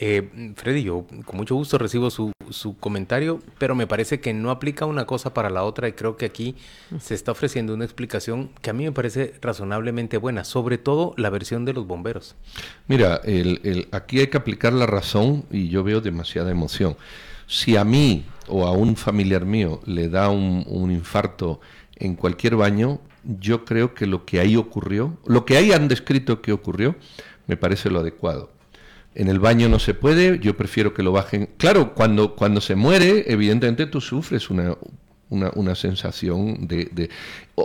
Eh, 0.00 0.54
Freddy, 0.54 0.84
yo 0.84 1.04
con 1.24 1.36
mucho 1.36 1.56
gusto 1.56 1.76
recibo 1.76 2.08
su, 2.08 2.30
su, 2.50 2.78
comentario, 2.78 3.40
pero 3.58 3.74
me 3.74 3.88
parece 3.88 4.20
que 4.20 4.32
no 4.32 4.52
aplica 4.52 4.86
una 4.86 5.06
cosa 5.06 5.34
para 5.34 5.50
la 5.50 5.64
otra 5.64 5.88
y 5.88 5.92
creo 5.92 6.16
que 6.16 6.24
aquí 6.24 6.54
se 7.00 7.16
está 7.16 7.32
ofreciendo 7.32 7.74
una 7.74 7.84
explicación 7.84 8.50
que 8.62 8.70
a 8.70 8.72
mí 8.72 8.84
me 8.84 8.92
parece 8.92 9.34
razonablemente 9.40 10.16
buena, 10.16 10.44
sobre 10.44 10.78
todo 10.78 11.14
la 11.16 11.30
versión 11.30 11.64
de 11.64 11.72
los 11.72 11.88
bomberos. 11.88 12.36
Mira, 12.86 13.20
el, 13.24 13.60
el, 13.64 13.88
aquí 13.90 14.20
hay 14.20 14.28
que 14.28 14.36
aplicar 14.36 14.72
la 14.72 14.86
razón 14.86 15.44
y 15.50 15.68
yo 15.68 15.82
veo 15.82 16.00
demasiada 16.00 16.52
emoción. 16.52 16.96
Si 17.48 17.76
a 17.76 17.82
mí 17.82 18.24
o 18.46 18.68
a 18.68 18.70
un 18.70 18.94
familiar 18.94 19.44
mío 19.46 19.80
le 19.84 20.08
da 20.08 20.30
un, 20.30 20.64
un 20.68 20.92
infarto 20.92 21.60
en 21.96 22.14
cualquier 22.14 22.54
baño, 22.54 23.00
yo 23.24 23.64
creo 23.64 23.94
que 23.94 24.06
lo 24.06 24.24
que 24.24 24.38
ahí 24.38 24.54
ocurrió, 24.54 25.18
lo 25.26 25.44
que 25.44 25.56
ahí 25.56 25.72
han 25.72 25.88
descrito 25.88 26.40
que 26.40 26.52
ocurrió, 26.52 26.94
me 27.48 27.56
parece 27.56 27.90
lo 27.90 27.98
adecuado 27.98 28.57
en 29.18 29.28
el 29.28 29.38
baño 29.40 29.68
no 29.68 29.78
se 29.78 29.92
puede, 29.94 30.38
yo 30.38 30.56
prefiero 30.56 30.94
que 30.94 31.02
lo 31.02 31.12
bajen. 31.12 31.50
Claro, 31.58 31.92
cuando, 31.94 32.34
cuando 32.36 32.60
se 32.60 32.74
muere, 32.76 33.24
evidentemente 33.26 33.86
tú 33.86 34.00
sufres 34.00 34.48
una, 34.48 34.76
una, 35.28 35.50
una 35.56 35.74
sensación 35.74 36.66
de, 36.68 36.88
de, 36.92 37.10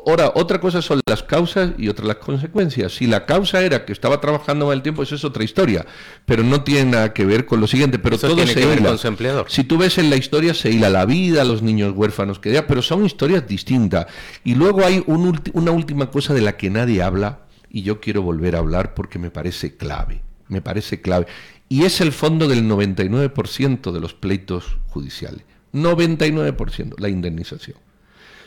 Ahora, 0.08 0.32
otra 0.34 0.60
cosa 0.60 0.82
son 0.82 1.00
las 1.08 1.22
causas 1.22 1.74
y 1.78 1.88
otra 1.88 2.06
las 2.08 2.16
consecuencias. 2.16 2.96
Si 2.96 3.06
la 3.06 3.26
causa 3.28 3.62
era 3.62 3.86
que 3.86 3.94
estaba 3.94 4.20
trabajando 4.20 4.66
mal 4.66 4.78
el 4.78 4.82
tiempo, 4.82 5.04
eso 5.04 5.14
es 5.14 5.24
otra 5.24 5.44
historia, 5.44 5.86
pero 6.26 6.44
no 6.44 6.64
tiene 6.64 6.90
nada 6.92 7.14
que 7.14 7.24
ver 7.26 7.46
con 7.46 7.62
lo 7.62 7.68
siguiente. 7.68 8.00
Pero 8.00 8.18
todo 8.18 8.36
tiene 8.36 8.52
se 8.52 8.60
que 8.62 8.66
ver 8.66 8.80
hila. 8.80 8.90
con 8.90 8.98
su 8.98 9.08
empleador. 9.08 9.46
Si 9.50 9.64
tú 9.64 9.78
ves 9.78 10.00
en 10.00 10.10
la 10.10 10.16
historia, 10.16 10.56
se 10.56 10.72
hila 10.72 10.90
la 10.90 11.06
vida, 11.06 11.44
los 11.46 11.62
niños 11.62 11.94
huérfanos 11.96 12.40
que 12.40 12.52
da, 12.52 12.66
pero 12.66 12.82
son 12.82 13.06
historias 13.06 13.48
distintas. 13.48 14.08
Y 14.44 14.56
luego 14.56 14.84
hay 14.84 15.04
un 15.06 15.32
ulti- 15.32 15.52
una 15.54 15.70
última 15.72 16.10
cosa 16.10 16.34
de 16.34 16.42
la 16.42 16.58
que 16.58 16.72
nadie 16.72 17.04
habla, 17.04 17.42
y 17.70 17.84
yo 17.84 18.00
quiero 18.02 18.24
volver 18.24 18.56
a 18.56 18.60
hablar 18.60 18.96
porque 18.96 19.20
me 19.20 19.30
parece 19.30 19.78
clave 19.78 20.22
me 20.54 20.62
parece 20.62 21.02
clave. 21.02 21.28
Y 21.68 21.84
es 21.84 22.00
el 22.00 22.12
fondo 22.12 22.48
del 22.48 22.64
99% 22.64 23.92
de 23.92 24.00
los 24.00 24.14
pleitos 24.14 24.78
judiciales. 24.88 25.44
99%, 25.74 26.94
la 27.00 27.10
indemnización. 27.10 27.78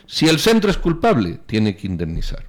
Si 0.07 0.27
el 0.27 0.39
centro 0.39 0.71
es 0.71 0.77
culpable, 0.77 1.39
tiene 1.45 1.75
que 1.75 1.87
indemnizar. 1.87 2.47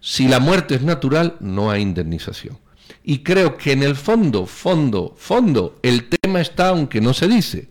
Si 0.00 0.26
la 0.26 0.40
muerte 0.40 0.74
es 0.74 0.82
natural, 0.82 1.36
no 1.40 1.70
hay 1.70 1.82
indemnización. 1.82 2.58
Y 3.04 3.18
creo 3.18 3.56
que 3.56 3.72
en 3.72 3.82
el 3.82 3.94
fondo, 3.94 4.46
fondo, 4.46 5.14
fondo, 5.16 5.78
el 5.82 6.08
tema 6.08 6.40
está 6.40 6.70
aunque 6.70 7.00
no 7.00 7.14
se 7.14 7.28
dice. 7.28 7.68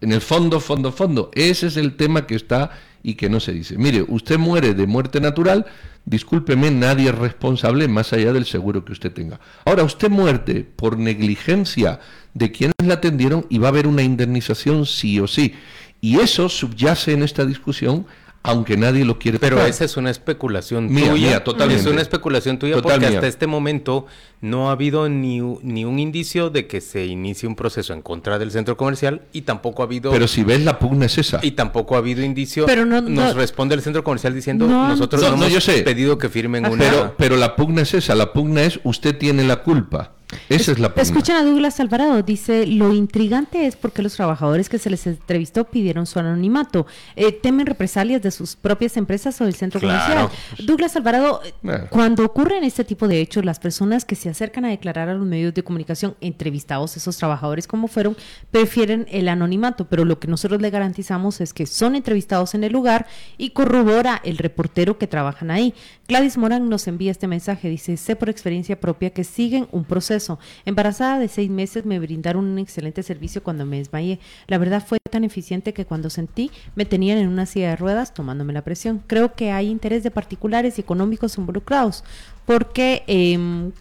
En 0.00 0.12
el 0.12 0.20
fondo, 0.20 0.60
fondo, 0.60 0.92
fondo, 0.92 1.30
ese 1.34 1.66
es 1.66 1.76
el 1.76 1.96
tema 1.96 2.26
que 2.26 2.36
está 2.36 2.70
y 3.02 3.14
que 3.14 3.28
no 3.28 3.40
se 3.40 3.52
dice. 3.52 3.76
Mire, 3.78 4.04
usted 4.06 4.38
muere 4.38 4.74
de 4.74 4.86
muerte 4.86 5.20
natural, 5.20 5.66
discúlpeme, 6.04 6.70
nadie 6.70 7.10
es 7.10 7.18
responsable 7.18 7.88
más 7.88 8.12
allá 8.12 8.32
del 8.32 8.46
seguro 8.46 8.84
que 8.84 8.92
usted 8.92 9.12
tenga. 9.12 9.40
Ahora, 9.64 9.84
usted 9.84 10.10
muerte 10.10 10.66
por 10.76 10.98
negligencia 10.98 12.00
de 12.34 12.50
quienes 12.50 12.74
la 12.84 12.94
atendieron 12.94 13.46
y 13.48 13.58
va 13.58 13.68
a 13.68 13.70
haber 13.70 13.86
una 13.86 14.02
indemnización 14.02 14.86
sí 14.86 15.20
o 15.20 15.26
sí. 15.26 15.54
Y 16.00 16.18
eso 16.18 16.48
subyace 16.48 17.12
en 17.12 17.22
esta 17.22 17.44
discusión, 17.44 18.06
aunque 18.44 18.76
nadie 18.76 19.04
lo 19.04 19.18
quiere 19.18 19.38
Pero 19.38 19.56
tocar. 19.56 19.70
esa 19.70 19.84
es 19.84 19.96
una 19.96 20.10
especulación 20.10 20.92
Mía, 20.92 21.10
tuya. 21.10 21.28
mía, 21.28 21.44
totalmente. 21.44 21.82
Es 21.82 21.88
una 21.88 22.02
especulación 22.02 22.58
tuya 22.58 22.74
Total 22.74 22.92
porque 22.92 23.08
mía. 23.08 23.18
hasta 23.18 23.28
este 23.28 23.46
momento 23.46 24.06
no 24.40 24.68
ha 24.68 24.72
habido 24.72 25.08
ni, 25.08 25.40
u- 25.40 25.60
ni 25.62 25.84
un 25.84 26.00
indicio 26.00 26.50
de 26.50 26.66
que 26.66 26.80
se 26.80 27.06
inicie 27.06 27.48
un 27.48 27.54
proceso 27.54 27.92
en 27.92 28.02
contra 28.02 28.38
del 28.40 28.50
centro 28.50 28.76
comercial 28.76 29.22
y 29.32 29.42
tampoco 29.42 29.82
ha 29.82 29.86
habido... 29.86 30.10
Pero 30.10 30.26
si 30.26 30.42
ves, 30.42 30.64
la 30.64 30.78
pugna 30.80 31.06
es 31.06 31.18
esa. 31.18 31.38
Y 31.42 31.52
tampoco 31.52 31.94
ha 31.94 31.98
habido 31.98 32.24
indicio. 32.24 32.66
Pero 32.66 32.84
no- 32.84 33.00
nos 33.00 33.10
no- 33.10 33.34
responde 33.34 33.76
el 33.76 33.82
centro 33.82 34.02
comercial 34.02 34.34
diciendo 34.34 34.66
No, 34.66 34.88
nosotros 34.88 35.22
no, 35.22 35.30
no, 35.30 35.36
no, 35.36 35.42
hemos 35.44 35.54
yo 35.54 35.60
sé. 35.60 35.82
pedido 35.82 36.18
que 36.18 36.28
firmen 36.28 36.66
una. 36.66 36.82
Pero, 36.82 37.14
pero 37.16 37.36
la 37.36 37.54
pugna 37.54 37.82
es 37.82 37.94
esa, 37.94 38.14
la 38.16 38.32
pugna 38.32 38.62
es 38.64 38.80
usted 38.82 39.16
tiene 39.16 39.44
la 39.44 39.62
culpa. 39.62 40.12
Esa 40.48 40.72
es 40.72 40.78
la. 40.78 40.92
Escuchen 40.96 41.36
a 41.36 41.44
Douglas 41.44 41.80
Alvarado, 41.80 42.22
dice, 42.22 42.66
lo 42.66 42.92
intrigante 42.92 43.66
es 43.66 43.76
porque 43.76 44.02
los 44.02 44.14
trabajadores 44.14 44.68
que 44.68 44.78
se 44.78 44.90
les 44.90 45.06
entrevistó 45.06 45.64
pidieron 45.64 46.06
su 46.06 46.18
anonimato. 46.18 46.86
Eh, 47.16 47.32
¿Temen 47.32 47.66
represalias 47.66 48.22
de 48.22 48.30
sus 48.30 48.56
propias 48.56 48.96
empresas 48.96 49.40
o 49.40 49.44
del 49.44 49.54
centro 49.54 49.80
Claro. 49.80 50.28
comercial? 50.30 50.66
Douglas 50.66 50.96
Alvarado, 50.96 51.40
eh, 51.44 51.52
Bueno. 51.62 51.84
cuando 51.90 52.24
ocurren 52.24 52.64
este 52.64 52.84
tipo 52.84 53.08
de 53.08 53.20
hechos, 53.20 53.44
las 53.44 53.58
personas 53.58 54.04
que 54.04 54.14
se 54.14 54.28
acercan 54.28 54.64
a 54.64 54.68
declarar 54.68 55.08
a 55.08 55.14
los 55.14 55.26
medios 55.26 55.54
de 55.54 55.62
comunicación, 55.64 56.14
entrevistados 56.20 56.96
esos 56.96 57.16
trabajadores 57.16 57.66
como 57.66 57.88
fueron, 57.88 58.16
prefieren 58.50 59.06
el 59.10 59.28
anonimato, 59.28 59.86
pero 59.86 60.04
lo 60.04 60.18
que 60.18 60.28
nosotros 60.28 60.60
le 60.60 60.70
garantizamos 60.70 61.40
es 61.40 61.52
que 61.52 61.66
son 61.66 61.94
entrevistados 61.96 62.54
en 62.54 62.64
el 62.64 62.72
lugar 62.72 63.06
y 63.38 63.50
corrobora 63.50 64.20
el 64.24 64.38
reportero 64.38 64.98
que 64.98 65.06
trabajan 65.06 65.50
ahí. 65.50 65.74
Gladys 66.08 66.36
Morán 66.36 66.68
nos 66.68 66.86
envía 66.88 67.10
este 67.10 67.26
mensaje, 67.26 67.68
dice, 67.68 67.96
sé 67.96 68.16
por 68.16 68.28
experiencia 68.28 68.78
propia 68.80 69.10
que 69.10 69.24
siguen 69.24 69.66
un 69.72 69.84
proceso. 69.84 70.21
Embarazada 70.64 71.18
de 71.18 71.28
seis 71.28 71.50
meses 71.50 71.84
me 71.84 71.98
brindaron 71.98 72.44
un 72.44 72.58
excelente 72.58 73.02
servicio 73.02 73.42
cuando 73.42 73.66
me 73.66 73.78
desmayé. 73.78 74.20
La 74.46 74.58
verdad 74.58 74.84
fue 74.86 74.98
tan 74.98 75.24
eficiente 75.24 75.72
que 75.72 75.84
cuando 75.84 76.10
sentí 76.10 76.50
me 76.74 76.84
tenían 76.84 77.18
en 77.18 77.28
una 77.28 77.46
silla 77.46 77.70
de 77.70 77.76
ruedas 77.76 78.14
tomándome 78.14 78.52
la 78.52 78.62
presión. 78.62 79.02
Creo 79.06 79.34
que 79.34 79.50
hay 79.50 79.68
interés 79.68 80.02
de 80.02 80.10
particulares 80.10 80.78
y 80.78 80.80
económicos 80.80 81.38
involucrados 81.38 82.04
porque 82.46 83.04
em, 83.06 83.72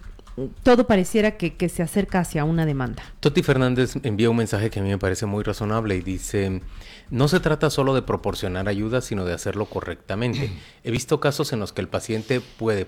todo 0.63 0.87
pareciera 0.87 1.37
que, 1.37 1.55
que 1.55 1.69
se 1.69 1.83
acerca 1.83 2.19
hacia 2.19 2.43
una 2.45 2.65
demanda. 2.65 3.03
Toti 3.19 3.43
Fernández 3.43 3.95
envía 4.03 4.29
un 4.29 4.37
mensaje 4.37 4.69
que 4.69 4.79
a 4.79 4.83
mí 4.83 4.89
me 4.89 4.97
parece 4.97 5.25
muy 5.25 5.43
razonable 5.43 5.95
y 5.95 6.01
dice, 6.01 6.61
no 7.09 7.27
se 7.27 7.39
trata 7.39 7.69
solo 7.69 7.93
de 7.93 8.01
proporcionar 8.01 8.67
ayuda, 8.67 9.01
sino 9.01 9.25
de 9.25 9.33
hacerlo 9.33 9.65
correctamente. 9.65 10.51
He 10.83 10.91
visto 10.91 11.19
casos 11.19 11.53
en 11.53 11.59
los 11.59 11.73
que 11.73 11.81
el 11.81 11.87
paciente 11.87 12.41
puede, 12.41 12.87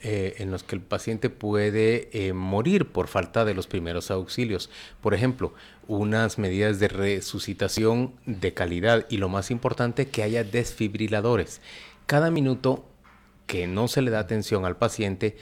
eh, 0.00 0.36
en 0.38 0.50
los 0.50 0.62
que 0.62 0.76
el 0.76 0.80
paciente 0.80 1.30
puede 1.30 2.08
eh, 2.12 2.32
morir 2.32 2.86
por 2.86 3.08
falta 3.08 3.44
de 3.44 3.54
los 3.54 3.66
primeros 3.66 4.10
auxilios. 4.10 4.70
Por 5.00 5.14
ejemplo, 5.14 5.52
unas 5.86 6.38
medidas 6.38 6.78
de 6.78 6.88
resucitación 6.88 8.12
de 8.26 8.54
calidad 8.54 9.06
y 9.08 9.16
lo 9.16 9.28
más 9.28 9.50
importante, 9.50 10.08
que 10.08 10.22
haya 10.22 10.44
desfibriladores. 10.44 11.60
Cada 12.06 12.30
minuto 12.30 12.84
que 13.46 13.66
no 13.66 13.88
se 13.88 14.02
le 14.02 14.10
da 14.10 14.20
atención 14.20 14.64
al 14.64 14.76
paciente 14.76 15.36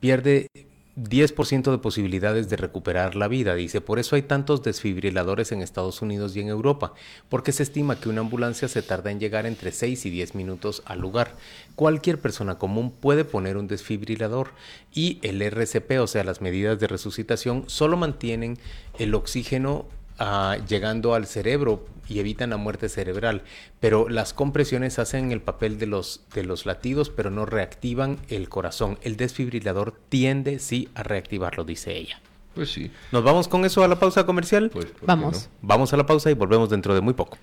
pierde 0.00 0.48
10% 0.96 1.70
de 1.70 1.78
posibilidades 1.78 2.48
de 2.50 2.56
recuperar 2.56 3.16
la 3.16 3.28
vida, 3.28 3.54
dice. 3.54 3.80
Por 3.80 3.98
eso 3.98 4.16
hay 4.16 4.22
tantos 4.22 4.62
desfibriladores 4.62 5.52
en 5.52 5.62
Estados 5.62 6.02
Unidos 6.02 6.36
y 6.36 6.40
en 6.40 6.48
Europa, 6.48 6.94
porque 7.28 7.52
se 7.52 7.62
estima 7.62 8.00
que 8.00 8.08
una 8.08 8.20
ambulancia 8.20 8.68
se 8.68 8.82
tarda 8.82 9.10
en 9.10 9.20
llegar 9.20 9.46
entre 9.46 9.72
6 9.72 10.06
y 10.06 10.10
10 10.10 10.34
minutos 10.34 10.82
al 10.86 11.00
lugar. 11.00 11.34
Cualquier 11.76 12.20
persona 12.20 12.58
común 12.58 12.90
puede 12.90 13.24
poner 13.24 13.56
un 13.56 13.68
desfibrilador 13.68 14.50
y 14.92 15.18
el 15.22 15.40
RCP, 15.42 16.00
o 16.00 16.06
sea, 16.06 16.24
las 16.24 16.40
medidas 16.40 16.78
de 16.80 16.88
resucitación, 16.88 17.64
solo 17.68 17.96
mantienen 17.96 18.58
el 18.98 19.14
oxígeno 19.14 19.86
ah, 20.20 20.56
llegando 20.68 21.14
al 21.14 21.26
cerebro 21.26 21.84
y 22.08 22.18
evitan 22.18 22.50
la 22.50 22.56
muerte 22.56 22.88
cerebral, 22.88 23.42
pero 23.78 24.08
las 24.08 24.32
compresiones 24.32 24.98
hacen 24.98 25.32
el 25.32 25.40
papel 25.40 25.78
de 25.78 25.86
los, 25.86 26.22
de 26.34 26.44
los 26.44 26.66
latidos, 26.66 27.10
pero 27.10 27.30
no 27.30 27.46
reactivan 27.46 28.18
el 28.28 28.48
corazón. 28.48 28.98
El 29.02 29.16
desfibrilador 29.16 29.94
tiende 30.08 30.58
sí 30.58 30.88
a 30.94 31.02
reactivarlo, 31.02 31.64
dice 31.64 31.96
ella. 31.96 32.20
Pues 32.54 32.72
sí. 32.72 32.90
¿Nos 33.12 33.22
vamos 33.22 33.48
con 33.48 33.64
eso 33.64 33.84
a 33.84 33.88
la 33.88 33.98
pausa 33.98 34.26
comercial? 34.26 34.72
Vamos. 35.02 35.48
Vamos 35.62 35.92
a 35.92 35.96
la 35.96 36.06
pausa 36.06 36.30
y 36.30 36.34
volvemos 36.34 36.68
dentro 36.68 36.94
de 36.94 37.00
muy 37.00 37.14
poco. 37.14 37.38